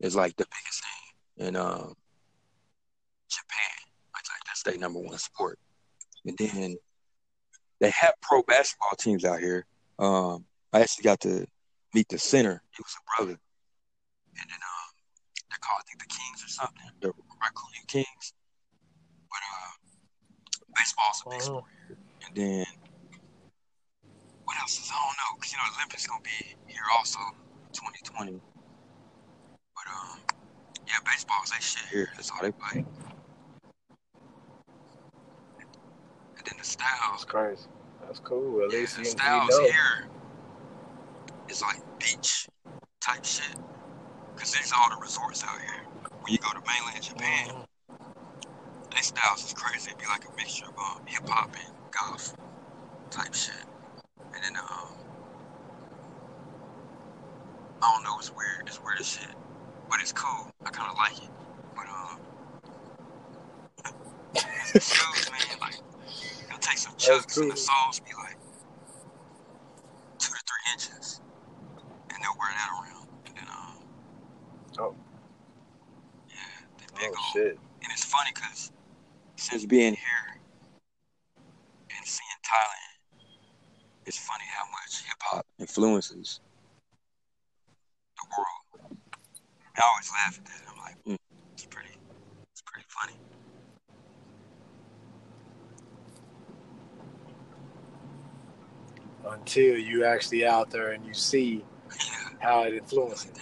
is 0.00 0.16
like 0.16 0.34
the 0.36 0.46
biggest 0.46 0.82
thing 0.82 1.48
in 1.48 1.56
um, 1.56 1.92
Japan. 3.28 3.76
It's 4.18 4.30
like 4.30 4.44
that's 4.46 4.62
their 4.62 4.78
number 4.78 4.98
one 4.98 5.18
sport. 5.18 5.58
And 6.24 6.38
then 6.38 6.76
they 7.80 7.90
have 7.90 8.14
pro 8.22 8.42
basketball 8.42 8.96
teams 8.98 9.26
out 9.26 9.40
here. 9.40 9.66
Um, 9.98 10.46
I 10.72 10.80
actually 10.80 11.02
got 11.02 11.20
to 11.20 11.46
meet 11.94 12.08
the 12.08 12.18
center. 12.18 12.62
He 12.70 12.82
was 12.82 12.96
a 12.96 13.04
brother. 13.16 13.38
And 14.38 14.46
then 14.48 14.62
um, 14.72 14.90
they're 15.50 15.60
called, 15.60 15.82
I 15.82 15.84
think, 15.88 16.00
the 16.00 16.08
Kings 16.08 16.42
or 16.42 16.48
something, 16.48 16.88
the 17.02 17.08
Raccoon 17.08 17.84
Kings. 17.88 18.32
But 19.28 19.42
uh, 19.52 19.72
baseball's 20.74 21.22
a 21.26 21.30
big 21.30 21.42
sport 21.42 21.64
here. 21.88 21.98
And 22.26 22.34
then 22.34 22.66
what 24.44 24.56
else 24.60 24.80
is 24.80 24.90
I 24.90 24.96
don't 24.96 25.12
know 25.12 25.36
because 25.36 25.52
you 25.52 25.58
know 25.58 25.76
Olympics 25.76 26.06
gonna 26.06 26.22
be 26.24 26.56
here 26.72 26.88
also 26.96 27.20
2020. 27.76 28.40
But 29.74 29.86
um, 29.92 30.18
yeah, 30.86 30.94
baseball's 31.04 31.50
that 31.50 31.62
shit 31.62 31.84
here. 31.92 32.08
That's 32.16 32.30
all 32.30 32.38
they 32.42 32.52
play. 32.52 32.84
And 36.36 36.44
then 36.44 36.44
the 36.44 36.54
That's 36.56 36.70
styles, 36.70 37.24
crazy. 37.24 37.62
That's 38.04 38.20
cool. 38.20 38.62
At 38.64 38.72
yeah, 38.72 38.78
least 38.80 38.96
the 38.96 39.02
you, 39.02 39.06
you 39.06 39.10
styles 39.10 39.50
know. 39.50 39.64
here 39.64 40.08
is 41.48 41.62
like 41.62 41.78
beach 41.98 42.48
type 43.00 43.24
shit. 43.24 43.56
Cause 44.36 44.52
there's 44.52 44.72
all 44.76 44.90
the 44.90 44.96
resorts 45.00 45.44
out 45.44 45.58
here. 45.60 45.82
When 46.20 46.32
you 46.32 46.38
go 46.38 46.50
to 46.50 46.60
mainland 46.60 47.02
Japan, 47.02 47.48
Mhm. 47.48 48.90
their 48.92 49.02
styles 49.02 49.44
is 49.46 49.54
crazy. 49.54 49.90
It'd 49.90 49.98
be 50.00 50.06
like 50.06 50.24
a 50.28 50.36
mixture 50.36 50.66
of 50.66 50.76
um, 50.78 51.06
hip 51.06 51.26
hop 51.28 51.54
and 51.56 51.74
golf 51.90 52.34
type 53.10 53.34
shit. 53.34 53.54
And 54.34 54.42
then 54.44 54.56
um, 54.56 54.88
I 57.82 57.92
don't 57.94 58.02
know, 58.04 58.18
it's 58.18 58.30
weird. 58.86 59.00
As 59.00 59.06
shit, 59.08 59.28
but 59.90 60.00
it's 60.00 60.12
cool. 60.12 60.50
I 60.64 60.70
kind 60.70 60.90
of 60.90 60.96
like 60.96 61.18
it. 61.22 61.30
But 61.74 61.86
um, 61.88 62.18
shoes, 64.80 65.30
man, 65.30 65.58
like 65.60 65.78
it'll 66.46 66.58
take 66.58 66.78
some 66.78 66.94
chucks 66.96 67.36
and 67.36 67.50
the 67.50 67.56
soles 67.56 68.00
be 68.00 68.12
like 68.16 68.36
two 70.18 70.32
to 70.32 70.40
three 70.46 70.72
inches, 70.72 71.20
and 72.10 72.22
they'll 72.22 72.38
wear 72.38 72.50
that 72.50 72.70
around. 72.72 73.08
And 73.26 73.36
then 73.36 73.46
um, 73.50 73.78
Oh. 74.78 74.94
yeah, 76.28 76.34
they 76.78 76.86
big 77.06 77.14
Oh 77.16 77.30
shit. 77.32 77.58
And 77.82 77.92
it's 77.92 78.04
funny 78.04 78.30
because 78.34 78.72
since 79.36 79.64
being 79.66 79.94
here 79.94 80.40
and 81.96 82.06
seeing 82.06 82.38
Thailand, 82.44 83.22
it's 84.06 84.18
funny 84.18 84.44
how 84.56 84.64
much 84.70 85.04
hip 85.04 85.16
hop 85.20 85.46
influences 85.58 86.40
the 88.16 88.26
world. 88.36 88.98
I 89.76 89.82
always 89.92 90.10
laugh 90.10 90.38
at 90.38 90.44
that. 90.46 90.62
I'm 90.70 90.78
like, 90.82 90.96
mm, 91.06 91.16
it's 91.52 91.66
pretty, 91.66 91.90
it's 92.52 92.62
pretty 92.62 92.86
funny. 92.88 93.14
Until 99.28 99.76
you 99.76 100.04
actually 100.04 100.46
out 100.46 100.70
there 100.70 100.92
and 100.92 101.04
you 101.04 101.12
see 101.14 101.64
Yeah, 101.90 102.28
how 102.40 102.62
it 102.64 102.74
influences. 102.74 103.32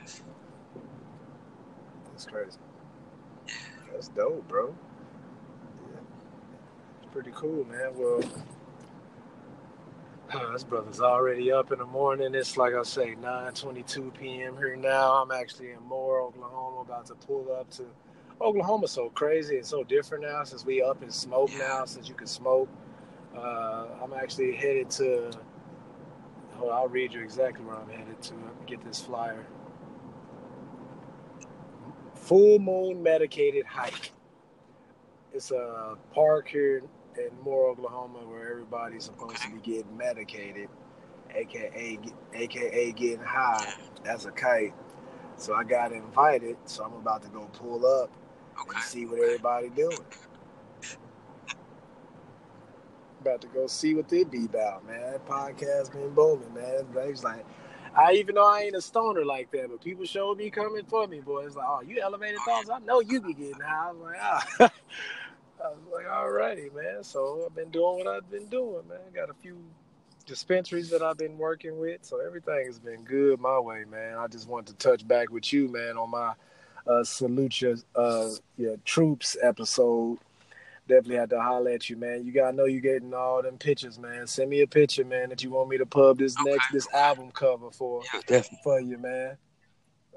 Yes, 0.00 0.22
That's 2.12 2.26
crazy. 2.26 2.58
yeah. 3.46 3.54
That's 3.92 4.08
dope, 4.08 4.46
bro. 4.48 4.74
Yeah. 5.92 6.00
It's 7.02 7.12
pretty 7.12 7.30
cool, 7.34 7.64
man. 7.64 7.92
Well, 7.94 8.20
this 10.52 10.64
brother's 10.64 11.00
already 11.00 11.52
up 11.52 11.72
in 11.72 11.78
the 11.78 11.86
morning. 11.86 12.34
It's 12.34 12.56
like 12.56 12.74
I 12.74 12.82
say, 12.82 13.14
9:22 13.16 14.18
p.m. 14.18 14.56
here 14.56 14.76
now. 14.76 15.22
I'm 15.22 15.30
actually 15.30 15.70
in 15.72 15.82
Moore, 15.82 16.20
Oklahoma, 16.20 16.80
about 16.80 17.06
to 17.06 17.14
pull 17.14 17.52
up 17.52 17.70
to. 17.72 17.84
Oklahoma's 18.40 18.90
so 18.90 19.08
crazy 19.10 19.56
and 19.56 19.64
so 19.64 19.82
different 19.82 20.24
now 20.24 20.44
since 20.44 20.64
we 20.66 20.82
up 20.82 21.02
in 21.02 21.10
smoke 21.10 21.50
Yeah. 21.52 21.58
now. 21.68 21.84
Since 21.86 22.08
you 22.08 22.14
can 22.14 22.26
smoke, 22.26 22.68
uh, 23.36 23.86
I'm 24.02 24.12
actually 24.12 24.54
headed 24.54 24.90
to. 24.92 25.30
Hold 26.54 26.70
on, 26.70 26.76
I'll 26.76 26.88
read 26.88 27.12
you 27.12 27.22
exactly 27.22 27.64
where 27.64 27.76
I'm 27.76 27.88
headed 27.88 28.20
to. 28.22 28.34
Get 28.66 28.84
this 28.84 29.00
flyer. 29.00 29.46
Full 32.14 32.58
Moon 32.58 33.02
Medicated 33.02 33.64
Hike. 33.66 34.12
It's 35.32 35.50
a 35.50 35.96
park 36.14 36.48
here 36.48 36.82
in 37.18 37.30
Moore, 37.44 37.70
Oklahoma, 37.70 38.18
where 38.26 38.50
everybody's 38.50 39.04
supposed 39.04 39.36
to 39.42 39.50
be 39.50 39.58
getting 39.60 39.96
medicated, 39.96 40.68
aka 41.34 41.98
aka 42.34 42.92
getting 42.92 43.20
high 43.24 43.72
as 44.06 44.26
a 44.26 44.30
kite. 44.32 44.74
So 45.36 45.54
I 45.54 45.64
got 45.64 45.92
invited, 45.92 46.56
so 46.66 46.84
I'm 46.84 46.94
about 46.94 47.22
to 47.22 47.28
go 47.28 47.48
pull 47.54 47.86
up 47.86 48.10
Okay. 48.60 48.70
and 48.74 48.82
see 48.82 49.06
what 49.06 49.20
everybody 49.20 49.68
doing. 49.70 49.98
About 53.20 53.40
to 53.42 53.48
go 53.48 53.66
see 53.66 53.94
what 53.94 54.08
they 54.08 54.24
be 54.24 54.44
about, 54.46 54.86
man. 54.86 55.00
That 55.12 55.26
podcast 55.26 55.92
been 55.92 56.14
booming, 56.14 56.54
man. 56.54 56.86
It's 57.08 57.24
like, 57.24 57.44
I 57.96 58.12
even 58.12 58.34
though 58.36 58.46
I 58.46 58.62
ain't 58.62 58.76
a 58.76 58.80
stoner 58.80 59.24
like 59.24 59.50
that, 59.52 59.68
but 59.70 59.82
people 59.82 60.04
showed 60.04 60.38
me 60.38 60.50
coming 60.50 60.84
for 60.84 61.06
me, 61.06 61.20
boy. 61.20 61.46
It's 61.46 61.56
like, 61.56 61.66
oh, 61.68 61.80
you 61.82 62.00
elevated 62.00 62.38
thoughts. 62.46 62.70
I 62.70 62.78
know 62.80 63.00
you 63.00 63.20
be 63.20 63.34
getting 63.34 63.60
high. 63.60 63.90
I'm 63.90 64.00
like, 64.02 64.16
ah, 64.20 64.46
I 65.66 65.70
was 65.70 65.78
like, 65.92 66.06
alrighty, 66.06 66.74
man. 66.74 67.02
So 67.02 67.44
I've 67.46 67.54
been 67.54 67.70
doing 67.70 67.98
what 67.98 68.06
I've 68.06 68.30
been 68.30 68.46
doing, 68.46 68.86
man. 68.88 68.98
Got 69.14 69.30
a 69.30 69.34
few 69.34 69.58
dispensaries 70.26 70.90
that 70.90 71.02
I've 71.02 71.18
been 71.18 71.38
working 71.38 71.78
with, 71.78 72.04
so 72.04 72.20
everything 72.20 72.66
has 72.66 72.78
been 72.78 73.02
good 73.04 73.40
my 73.40 73.58
way, 73.58 73.84
man. 73.84 74.16
I 74.18 74.26
just 74.28 74.48
wanted 74.48 74.78
to 74.78 74.88
touch 74.88 75.06
back 75.06 75.30
with 75.30 75.52
you, 75.52 75.68
man, 75.68 75.96
on 75.96 76.10
my 76.10 76.32
uh, 76.86 77.02
salute 77.04 77.60
your 77.60 77.76
uh, 77.94 78.30
your 78.56 78.76
troops 78.84 79.36
episode. 79.42 80.18
Definitely 80.88 81.16
had 81.16 81.30
to 81.30 81.40
holler 81.40 81.72
at 81.72 81.90
you, 81.90 81.96
man. 81.96 82.24
You 82.24 82.30
gotta 82.32 82.56
know 82.56 82.66
you're 82.66 82.80
getting 82.80 83.12
all 83.12 83.42
them 83.42 83.58
pictures, 83.58 83.98
man. 83.98 84.26
Send 84.28 84.50
me 84.50 84.60
a 84.60 84.68
picture, 84.68 85.04
man, 85.04 85.30
that 85.30 85.42
you 85.42 85.50
want 85.50 85.68
me 85.68 85.78
to 85.78 85.86
pub 85.86 86.18
this 86.18 86.36
Okay. 86.40 86.52
next 86.52 86.72
this 86.72 86.86
album 86.94 87.32
cover 87.32 87.70
for 87.72 88.02
Yeah, 88.14 88.20
definitely. 88.26 88.58
for 88.62 88.80
you, 88.80 88.98
man. 88.98 89.36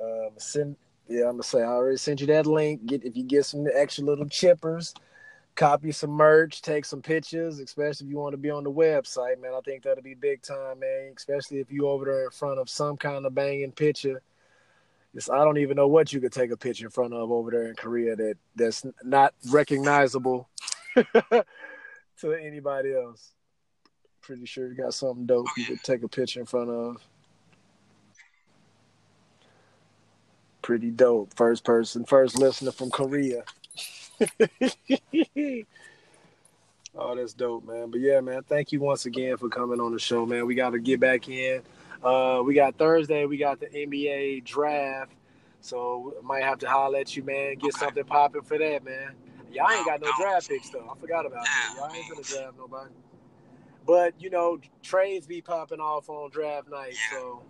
Um, 0.01 0.29
send 0.37 0.75
yeah, 1.07 1.23
I'm 1.25 1.31
gonna 1.31 1.43
say 1.43 1.61
I 1.61 1.65
already 1.65 1.97
sent 1.97 2.21
you 2.21 2.27
that 2.27 2.45
link. 2.45 2.85
Get 2.85 3.03
if 3.03 3.17
you 3.17 3.23
get 3.23 3.45
some 3.45 3.65
extra 3.73 4.03
little 4.03 4.25
chippers, 4.25 4.93
copy 5.59 5.91
some 5.91 6.11
merch, 6.11 6.61
take 6.61 6.85
some 6.85 7.01
pictures, 7.01 7.59
especially 7.59 8.07
if 8.07 8.11
you 8.11 8.17
want 8.17 8.31
to 8.31 8.37
be 8.37 8.49
on 8.49 8.63
the 8.63 8.71
website, 8.71 9.41
man. 9.41 9.51
I 9.53 9.59
think 9.59 9.83
that'll 9.83 10.01
be 10.01 10.13
big 10.13 10.41
time, 10.41 10.79
man. 10.79 11.11
Especially 11.15 11.59
if 11.59 11.69
you 11.69 11.89
over 11.89 12.05
there 12.05 12.23
in 12.23 12.31
front 12.31 12.59
of 12.59 12.69
some 12.69 12.95
kind 12.95 13.25
of 13.25 13.35
banging 13.35 13.73
picture. 13.73 14.21
It's, 15.13 15.29
I 15.29 15.43
don't 15.43 15.57
even 15.57 15.75
know 15.75 15.87
what 15.87 16.13
you 16.13 16.21
could 16.21 16.31
take 16.31 16.51
a 16.51 16.57
picture 16.57 16.85
in 16.85 16.91
front 16.91 17.13
of 17.13 17.29
over 17.29 17.51
there 17.51 17.67
in 17.67 17.75
Korea 17.75 18.15
that 18.15 18.35
that's 18.55 18.85
not 19.03 19.33
recognizable 19.49 20.47
to 20.95 22.33
anybody 22.41 22.93
else. 22.93 23.33
Pretty 24.21 24.45
sure 24.45 24.69
you 24.69 24.75
got 24.75 24.93
something 24.93 25.25
dope 25.25 25.45
oh, 25.45 25.53
you 25.57 25.65
could 25.65 25.83
take 25.83 26.03
a 26.03 26.07
picture 26.07 26.39
in 26.39 26.45
front 26.45 26.69
of. 26.69 27.01
Pretty 30.61 30.91
dope. 30.91 31.33
First 31.35 31.65
person, 31.65 32.05
first 32.05 32.39
listener 32.39 32.71
from 32.71 32.91
Korea. 32.91 33.43
oh, 36.95 37.15
that's 37.15 37.33
dope, 37.33 37.65
man. 37.65 37.91
But 37.91 37.99
yeah, 38.01 38.19
man, 38.21 38.43
thank 38.43 38.71
you 38.71 38.79
once 38.79 39.05
again 39.05 39.37
for 39.37 39.49
coming 39.49 39.79
on 39.79 39.93
the 39.93 39.99
show, 39.99 40.25
man. 40.25 40.45
We 40.45 40.55
got 40.55 40.71
to 40.71 40.79
get 40.79 40.99
back 40.99 41.27
in. 41.29 41.61
Uh, 42.03 42.41
we 42.45 42.53
got 42.53 42.75
Thursday, 42.77 43.25
we 43.25 43.37
got 43.37 43.59
the 43.59 43.67
NBA 43.67 44.43
draft. 44.45 45.11
So 45.61 46.15
might 46.23 46.43
have 46.43 46.59
to 46.59 46.69
holler 46.69 46.99
at 46.99 47.15
you, 47.17 47.23
man. 47.23 47.55
Get 47.55 47.75
Okay. 47.75 47.79
something 47.85 48.03
popping 48.05 48.43
for 48.43 48.57
that, 48.57 48.83
man. 48.85 49.13
Y'all 49.51 49.69
ain't 49.69 49.85
got 49.85 49.99
no 50.01 50.07
draft 50.17 50.47
picks 50.47 50.69
though. 50.69 50.89
I 50.89 50.97
forgot 50.99 51.25
about 51.25 51.43
that. 51.43 51.73
Y'all 51.75 51.93
ain't 51.93 52.09
gonna 52.09 52.23
draft 52.23 52.57
nobody. 52.57 52.91
But 53.85 54.13
you 54.21 54.29
know, 54.29 54.59
trades 54.83 55.25
be 55.27 55.41
popping 55.41 55.79
off 55.79 56.09
on 56.09 56.29
draft 56.29 56.69
night, 56.69 56.95
so 57.11 57.41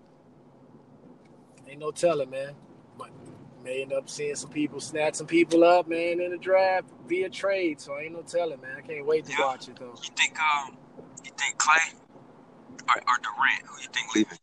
ain't 1.68 1.80
no 1.80 1.92
telling, 1.92 2.30
man. 2.30 2.54
But 2.98 3.10
may 3.64 3.82
end 3.82 3.94
up 3.94 4.10
seeing 4.10 4.36
some 4.36 4.50
people 4.50 4.80
snatch 4.80 5.16
some 5.16 5.28
people 5.28 5.64
up, 5.64 5.88
man, 5.88 6.20
in 6.20 6.32
the 6.32 6.38
draft 6.38 6.88
via 7.08 7.30
trade. 7.30 7.82
So 7.82 7.98
ain't 7.98 8.14
no 8.14 8.22
telling, 8.22 8.62
man. 8.62 8.76
I 8.78 8.82
can't 8.82 9.06
wait 9.06 9.26
to 9.26 9.32
Yeah. 9.32 9.46
watch 9.46 9.68
it 9.68 9.78
though. 9.80 9.96
You 10.02 10.10
think 10.16 10.40
um 10.40 10.78
you 11.24 11.32
think 11.38 11.58
Klay 11.58 11.94
or, 12.88 12.96
or 12.96 13.18
Durant? 13.22 13.66
Who 13.66 13.82
you 13.82 13.88
think 13.94 14.16
leaving? 14.16 14.38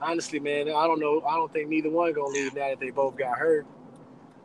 Honestly, 0.00 0.40
man, 0.40 0.68
I 0.68 0.86
don't 0.86 0.98
know. 0.98 1.22
I 1.26 1.36
don't 1.36 1.52
think 1.52 1.68
neither 1.68 1.90
one 1.90 2.12
gonna 2.12 2.28
leave 2.28 2.54
now 2.54 2.70
that 2.70 2.80
they 2.80 2.90
both 2.90 3.16
got 3.16 3.38
hurt. 3.38 3.66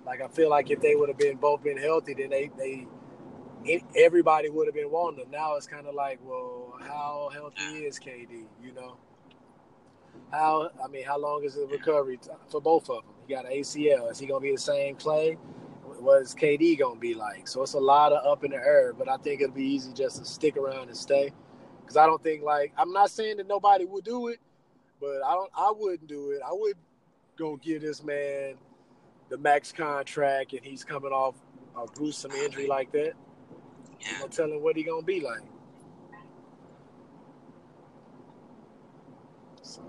Like 0.05 0.21
I 0.21 0.27
feel 0.27 0.49
like 0.49 0.69
if 0.71 0.81
they 0.81 0.95
would 0.95 1.09
have 1.09 1.17
been 1.17 1.37
both 1.37 1.63
been 1.63 1.77
healthy, 1.77 2.13
then 2.13 2.29
they 2.29 2.51
they 2.57 2.87
everybody 3.95 4.49
would 4.49 4.67
have 4.67 4.75
been 4.75 4.91
wanting 4.91 5.19
them. 5.19 5.31
Now 5.31 5.55
it's 5.55 5.67
kind 5.67 5.87
of 5.87 5.95
like, 5.95 6.19
well, 6.23 6.73
how 6.79 7.29
healthy 7.33 7.85
is 7.85 7.99
KD? 7.99 8.45
You 8.63 8.71
know, 8.73 8.97
how 10.31 10.69
I 10.83 10.87
mean, 10.87 11.05
how 11.05 11.19
long 11.19 11.43
is 11.43 11.55
the 11.55 11.67
recovery 11.67 12.17
t- 12.17 12.29
for 12.49 12.61
both 12.61 12.89
of 12.89 13.03
them? 13.03 13.13
He 13.27 13.33
got 13.33 13.45
an 13.45 13.51
ACL. 13.51 14.11
Is 14.11 14.19
he 14.19 14.25
gonna 14.25 14.41
be 14.41 14.51
the 14.51 14.57
same 14.57 14.95
Klay? 14.95 15.37
What 15.99 16.21
is 16.21 16.35
KD 16.35 16.77
gonna 16.77 16.99
be 16.99 17.13
like? 17.13 17.47
So 17.47 17.63
it's 17.63 17.73
a 17.73 17.79
lot 17.79 18.11
of 18.11 18.25
up 18.25 18.43
in 18.43 18.51
the 18.51 18.57
air. 18.57 18.93
But 18.93 19.09
I 19.09 19.17
think 19.17 19.41
it'll 19.41 19.53
be 19.53 19.63
easy 19.63 19.93
just 19.93 20.17
to 20.17 20.25
stick 20.25 20.57
around 20.57 20.89
and 20.89 20.97
stay. 20.97 21.31
Because 21.81 21.97
I 21.97 22.05
don't 22.05 22.21
think 22.21 22.43
like 22.43 22.73
I'm 22.77 22.91
not 22.91 23.09
saying 23.09 23.37
that 23.37 23.47
nobody 23.47 23.85
would 23.85 24.03
do 24.03 24.27
it, 24.27 24.39
but 24.99 25.21
I 25.25 25.33
don't. 25.33 25.51
I 25.55 25.71
wouldn't 25.75 26.07
do 26.07 26.31
it. 26.31 26.41
I 26.45 26.51
would 26.51 26.75
go 27.37 27.55
give 27.57 27.81
this 27.81 28.03
man 28.03 28.55
the 29.29 29.37
max 29.37 29.71
contract, 29.71 30.53
and 30.53 30.63
he's 30.63 30.83
coming 30.83 31.11
off 31.11 31.35
a 31.77 31.85
gruesome 31.87 32.31
injury 32.31 32.67
like 32.67 32.91
that. 32.91 33.13
Yeah. 33.99 34.19
No 34.19 34.27
telling 34.27 34.61
what 34.61 34.75
he 34.75 34.83
gonna 34.83 35.01
be 35.01 35.21
like. 35.21 35.41
So 39.67 39.81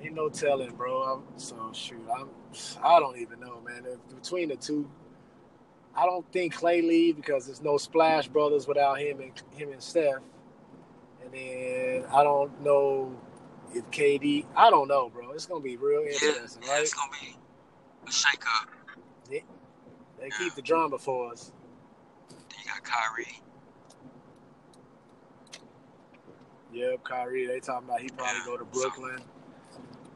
ain't 0.00 0.14
no 0.14 0.28
telling, 0.28 0.72
bro. 0.76 1.02
I'm, 1.02 1.38
so 1.38 1.56
shoot, 1.72 2.06
I'm. 2.16 2.28
I 2.82 3.00
don't 3.00 3.18
even 3.18 3.40
know, 3.40 3.60
man. 3.60 3.84
If- 3.86 4.22
Between 4.22 4.48
the 4.48 4.56
two, 4.56 4.88
I 5.96 6.06
don't 6.06 6.30
think 6.32 6.54
Klay 6.54 6.80
leave 6.86 7.16
because 7.16 7.46
there's 7.46 7.60
no 7.60 7.76
Splash 7.76 8.28
Brothers 8.28 8.68
without 8.68 9.00
him 9.00 9.20
and 9.20 9.32
him 9.58 9.72
and 9.72 9.82
Steph. 9.82 10.22
And 11.24 11.32
then 11.32 12.04
I 12.12 12.22
don't 12.22 12.60
know 12.62 13.18
if 13.74 13.84
KD. 13.90 14.44
I 14.54 14.70
don't 14.70 14.86
know, 14.86 15.08
bro. 15.08 15.32
It's 15.32 15.46
gonna 15.46 15.60
be 15.60 15.76
real 15.76 16.02
interesting, 16.02 16.62
yeah, 16.64 16.72
right? 16.72 16.82
it's 16.82 16.94
gonna 16.94 17.10
be 17.20 17.36
a 18.06 18.12
shake 18.12 18.44
up. 18.60 18.68
They 19.28 20.30
keep 20.30 20.54
the 20.54 20.62
drama 20.62 20.98
for 20.98 21.32
us. 21.32 21.52
Then 22.30 22.38
you 22.58 22.70
got 22.70 22.82
Kyrie. 22.84 23.40
Yep, 26.74 27.04
Kyrie. 27.04 27.46
They 27.46 27.60
talking 27.60 27.88
about 27.88 28.00
he 28.00 28.08
probably 28.08 28.40
go 28.44 28.56
to 28.56 28.64
Brooklyn. 28.64 29.20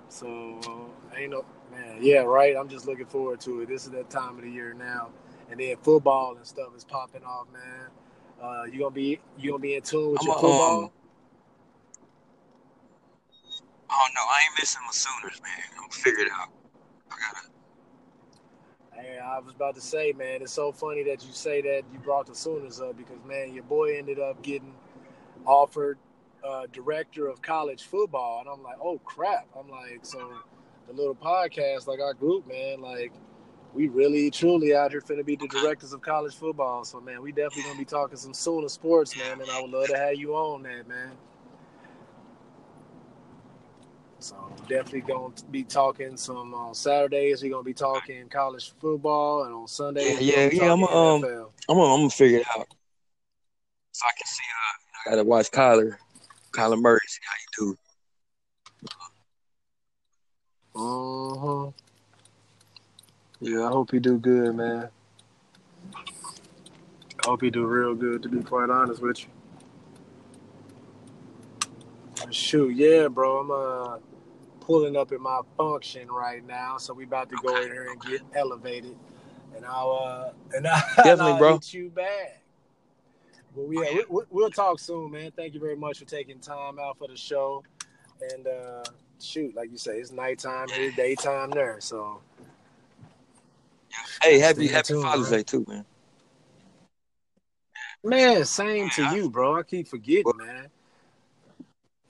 So 0.08 0.90
ain't 1.16 1.30
no 1.30 1.44
man. 1.70 1.98
Yeah, 2.00 2.20
right. 2.20 2.56
I'm 2.56 2.68
just 2.68 2.86
looking 2.86 3.06
forward 3.06 3.40
to 3.42 3.60
it. 3.60 3.68
This 3.68 3.84
is 3.84 3.92
that 3.92 4.10
time 4.10 4.36
of 4.36 4.42
the 4.42 4.50
year 4.50 4.74
now, 4.74 5.10
and 5.50 5.60
then 5.60 5.76
football 5.82 6.36
and 6.36 6.44
stuff 6.46 6.74
is 6.76 6.84
popping 6.84 7.22
off, 7.24 7.46
man. 7.52 7.88
Uh, 8.42 8.64
you 8.64 8.80
gonna 8.80 8.90
be 8.90 9.20
you 9.38 9.50
gonna 9.50 9.62
be 9.62 9.74
in 9.76 9.82
tune 9.82 10.12
with 10.12 10.20
I'm 10.22 10.26
your 10.26 10.34
a, 10.36 10.40
football? 10.40 10.84
um, 10.84 10.90
Oh 13.90 14.06
no, 14.14 14.20
I 14.20 14.42
ain't 14.44 14.58
missing 14.58 14.82
my 14.84 14.92
Sooners, 14.92 15.40
man. 15.42 15.52
I'm 15.72 15.80
gonna 15.88 15.92
figure 15.92 16.20
it 16.24 16.30
out. 16.32 16.48
I 17.10 17.16
gotta. 17.16 17.48
Hey, 18.94 19.18
I 19.18 19.38
was 19.38 19.54
about 19.54 19.74
to 19.76 19.80
say, 19.80 20.12
man, 20.12 20.42
it's 20.42 20.52
so 20.52 20.72
funny 20.72 21.04
that 21.04 21.24
you 21.24 21.32
say 21.32 21.62
that 21.62 21.82
you 21.92 21.98
brought 22.00 22.26
the 22.26 22.34
Sooners 22.34 22.80
up 22.80 22.96
because, 22.96 23.18
man, 23.26 23.54
your 23.54 23.64
boy 23.64 23.96
ended 23.96 24.18
up 24.18 24.42
getting 24.42 24.74
offered 25.46 25.98
uh, 26.44 26.66
director 26.72 27.28
of 27.28 27.42
college 27.42 27.84
football, 27.84 28.40
and 28.40 28.48
I'm 28.48 28.62
like, 28.62 28.78
oh 28.82 28.98
crap! 29.04 29.46
I'm 29.58 29.68
like, 29.70 30.00
so 30.02 30.32
the 30.86 30.92
little 30.92 31.14
podcast, 31.14 31.86
like 31.86 32.00
our 32.00 32.14
group, 32.14 32.46
man, 32.48 32.80
like 32.80 33.12
we 33.74 33.88
really 33.88 34.30
truly 34.30 34.74
out 34.74 34.90
here 34.90 35.00
finna 35.00 35.24
be 35.24 35.36
the 35.36 35.48
directors 35.48 35.92
of 35.92 36.00
college 36.00 36.34
football. 36.34 36.84
So, 36.84 37.00
man, 37.00 37.22
we 37.22 37.32
definitely 37.32 37.64
gonna 37.64 37.78
be 37.78 37.84
talking 37.84 38.16
some 38.16 38.34
Sooner 38.34 38.68
sports, 38.68 39.16
man, 39.16 39.40
and 39.40 39.50
I 39.50 39.60
would 39.60 39.70
love 39.70 39.88
to 39.88 39.96
have 39.96 40.16
you 40.16 40.34
on 40.34 40.62
that, 40.62 40.88
man. 40.88 41.12
So 44.20 44.36
definitely 44.68 45.02
to 45.02 45.44
be 45.50 45.62
talking 45.62 46.16
some 46.16 46.52
on 46.52 46.74
Saturdays. 46.74 47.42
We're 47.42 47.52
gonna 47.52 47.62
be 47.62 47.74
talking 47.74 48.28
college 48.28 48.72
football, 48.80 49.44
and 49.44 49.54
on 49.54 49.68
Sundays, 49.68 50.20
Yeah, 50.20 50.34
gonna 50.34 50.42
yeah, 50.42 50.48
yeah, 50.52 50.72
I'm, 50.72 50.84
um, 50.84 51.22
NFL. 51.22 51.50
I'm 51.68 51.76
gonna, 51.76 51.94
I'm 51.94 52.00
gonna 52.00 52.10
figure 52.10 52.38
it 52.38 52.46
out. 52.56 52.66
So 53.92 54.06
I 54.06 54.10
can 54.18 54.26
see. 54.26 54.42
Uh, 54.42 54.78
I 55.06 55.10
gotta 55.10 55.24
watch 55.24 55.50
Kyler, 55.50 55.96
Kyler 56.52 56.80
Murray, 56.80 56.98
see 57.06 57.20
how 57.24 57.34
you 57.64 57.74
do. 57.74 57.78
Uh 60.74 61.38
huh. 61.40 61.70
Yeah, 63.40 63.66
I 63.66 63.68
hope 63.68 63.92
you 63.92 64.00
do 64.00 64.18
good, 64.18 64.54
man. 64.56 64.88
I 65.94 67.28
hope 67.28 67.42
you 67.42 67.50
do 67.50 67.66
real 67.66 67.94
good. 67.94 68.22
To 68.22 68.28
be 68.28 68.42
quite 68.42 68.70
honest 68.70 69.02
with 69.02 69.20
you. 69.20 69.26
Shoot, 72.30 72.74
yeah, 72.76 73.08
bro. 73.08 73.38
I'm 73.38 73.50
uh 73.50 73.98
pulling 74.60 74.96
up 74.96 75.12
in 75.12 75.22
my 75.22 75.40
function 75.56 76.08
right 76.10 76.46
now, 76.46 76.76
so 76.78 76.92
we 76.92 77.04
about 77.04 77.30
to 77.30 77.36
go 77.42 77.56
in 77.56 77.68
here 77.68 77.88
and 77.90 78.00
get 78.02 78.20
elevated, 78.34 78.96
and 79.56 79.64
I'll 79.64 79.92
uh 79.92 80.32
and 80.56 80.66
I 80.68 80.80
Definitely, 80.96 81.32
I'll 81.32 81.38
bro. 81.38 81.52
hit 81.54 81.72
you 81.72 81.90
back. 81.90 82.37
But 83.58 83.66
we, 83.66 83.76
yeah, 83.76 84.02
we, 84.08 84.22
we'll 84.30 84.50
talk 84.50 84.78
soon, 84.78 85.10
man. 85.10 85.32
Thank 85.34 85.52
you 85.52 85.58
very 85.58 85.74
much 85.74 85.98
for 85.98 86.04
taking 86.04 86.38
time 86.38 86.78
out 86.78 86.96
for 86.96 87.08
the 87.08 87.16
show, 87.16 87.64
and 88.32 88.46
uh 88.46 88.84
shoot, 89.20 89.52
like 89.56 89.72
you 89.72 89.78
say, 89.78 89.98
it's 89.98 90.12
nighttime 90.12 90.68
here, 90.68 90.92
daytime 90.92 91.50
there, 91.50 91.80
so. 91.80 92.20
Hey, 94.22 94.38
happy 94.38 94.66
Stay 94.66 94.74
Happy 94.74 94.86
tuned, 94.86 95.02
Father's 95.02 95.30
man. 95.32 95.40
Day 95.40 95.42
too, 95.42 95.64
man. 95.66 95.84
Man, 98.04 98.44
same 98.44 98.90
to 98.90 99.16
you, 99.16 99.28
bro. 99.28 99.58
I 99.58 99.64
keep 99.64 99.88
forgetting, 99.88 100.30
man. 100.36 100.68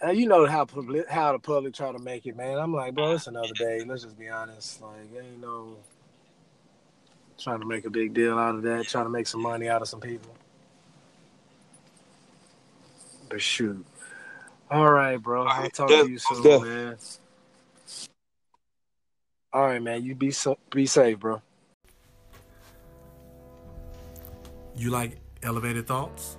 Uh, 0.04 0.10
you 0.10 0.28
know 0.28 0.44
how 0.44 0.66
public, 0.66 1.08
how 1.08 1.32
the 1.32 1.38
public 1.38 1.72
try 1.72 1.90
to 1.90 1.98
make 1.98 2.26
it, 2.26 2.36
man. 2.36 2.58
I'm 2.58 2.74
like, 2.74 2.94
bro, 2.94 3.12
it's 3.12 3.26
another 3.26 3.54
day. 3.58 3.82
Let's 3.86 4.02
just 4.02 4.18
be 4.18 4.28
honest. 4.28 4.82
Like, 4.82 5.08
ain't 5.18 5.40
no 5.40 5.78
trying 7.38 7.60
to 7.60 7.66
make 7.66 7.86
a 7.86 7.90
big 7.90 8.12
deal 8.12 8.38
out 8.38 8.56
of 8.56 8.62
that. 8.64 8.86
Trying 8.86 9.06
to 9.06 9.10
make 9.10 9.26
some 9.26 9.40
money 9.40 9.70
out 9.70 9.80
of 9.80 9.88
some 9.88 10.00
people. 10.00 10.34
But 13.28 13.42
shoot. 13.42 13.84
All 14.70 14.90
right, 14.90 15.16
bro. 15.16 15.46
I'll 15.46 15.70
talk 15.70 15.88
to 15.88 16.08
you 16.08 16.18
soon, 16.18 16.62
man. 16.62 16.96
All 19.52 19.62
right, 19.62 19.82
man. 19.82 20.04
You 20.04 20.14
be 20.14 20.30
so, 20.30 20.58
be 20.70 20.86
safe, 20.86 21.18
bro. 21.20 21.40
You 24.76 24.90
like 24.90 25.18
elevated 25.42 25.86
thoughts? 25.86 26.36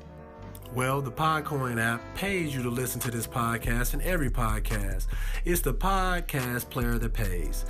Well, 0.74 1.02
the 1.02 1.12
Podcoin 1.12 1.82
app 1.82 2.00
pays 2.14 2.54
you 2.54 2.62
to 2.62 2.70
listen 2.70 3.02
to 3.02 3.10
this 3.10 3.26
podcast 3.26 3.94
and 3.94 4.04
every 4.04 4.30
podcast. 4.30 5.08
It's 5.44 5.62
the 5.62 5.74
podcast 5.74 6.70
player 6.70 7.00
that 7.00 7.12
pays. 7.12 7.66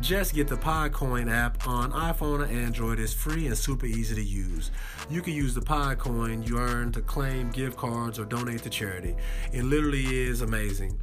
Just 0.00 0.34
get 0.34 0.48
the 0.48 0.56
Podcoin 0.56 1.30
app 1.30 1.66
on 1.68 1.92
iPhone 1.92 2.40
or 2.40 2.46
Android. 2.46 2.98
It's 2.98 3.12
free 3.12 3.46
and 3.46 3.56
super 3.56 3.86
easy 3.86 4.14
to 4.14 4.22
use. 4.22 4.70
You 5.08 5.22
can 5.22 5.34
use 5.34 5.54
the 5.54 5.60
Podcoin 5.60 6.48
you 6.48 6.58
earn 6.58 6.92
to 6.92 7.00
claim 7.02 7.50
gift 7.50 7.76
cards 7.76 8.18
or 8.18 8.24
donate 8.24 8.62
to 8.62 8.70
charity. 8.70 9.14
It 9.52 9.64
literally 9.64 10.22
is 10.22 10.40
amazing. 10.40 11.00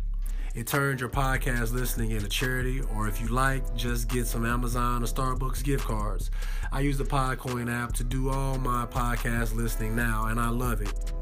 It 0.56 0.68
turns 0.68 1.00
your 1.00 1.10
podcast 1.10 1.72
listening 1.72 2.12
into 2.12 2.28
charity, 2.28 2.82
or 2.82 3.08
if 3.08 3.22
you 3.22 3.28
like, 3.28 3.76
just 3.76 4.10
get 4.10 4.26
some 4.26 4.46
Amazon 4.46 5.04
or 5.04 5.06
Starbucks 5.06 5.64
gift 5.64 5.86
cards. 5.86 6.32
I 6.72 6.82
use 6.82 6.98
the 6.98 7.06
Podcoin 7.06 7.72
app 7.72 7.94
to 7.94 8.04
do 8.04 8.30
all 8.30 8.58
my 8.58 8.86
podcast 8.88 9.56
listening 9.56 9.96
now, 9.96 10.26
and 10.26 10.40
I 10.40 10.50
love 10.50 10.82
it. 10.82 11.14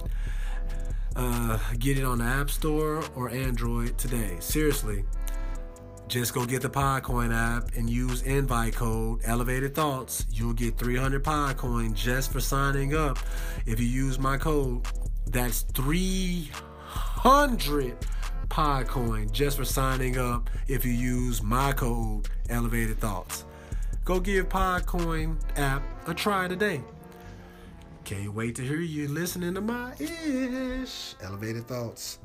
Uh, 1.15 1.59
get 1.77 1.97
it 1.97 2.05
on 2.05 2.19
the 2.19 2.25
App 2.25 2.49
Store 2.49 3.03
or 3.15 3.29
Android 3.29 3.97
today. 3.97 4.37
Seriously, 4.39 5.03
just 6.07 6.33
go 6.33 6.45
get 6.45 6.61
the 6.61 6.69
Podcoin 6.69 7.35
app 7.35 7.75
and 7.75 7.89
use 7.89 8.21
invite 8.21 8.75
code 8.75 9.19
Elevated 9.25 9.75
Thoughts. 9.75 10.25
You'll 10.31 10.53
get 10.53 10.77
300 10.77 11.21
Podcoin 11.23 11.93
just 11.93 12.31
for 12.31 12.39
signing 12.39 12.95
up. 12.95 13.19
If 13.65 13.79
you 13.79 13.87
use 13.87 14.17
my 14.17 14.37
code, 14.37 14.85
that's 15.25 15.63
300 15.73 17.97
Podcoin 18.47 19.31
just 19.31 19.57
for 19.57 19.65
signing 19.65 20.17
up. 20.17 20.49
If 20.67 20.85
you 20.85 20.93
use 20.93 21.43
my 21.43 21.73
code 21.73 22.29
Elevated 22.49 22.99
Thoughts, 22.99 23.43
go 24.05 24.21
give 24.21 24.47
Podcoin 24.47 25.35
app 25.57 25.83
a 26.07 26.13
try 26.13 26.47
today. 26.47 26.81
Can't 28.05 28.33
wait 28.33 28.55
to 28.55 28.61
hear 28.61 28.79
you 28.79 29.09
listening 29.09 29.55
to 29.55 29.61
my 29.61 29.93
ish. 29.99 31.15
Elevated 31.21 31.67
Thoughts. 31.67 32.19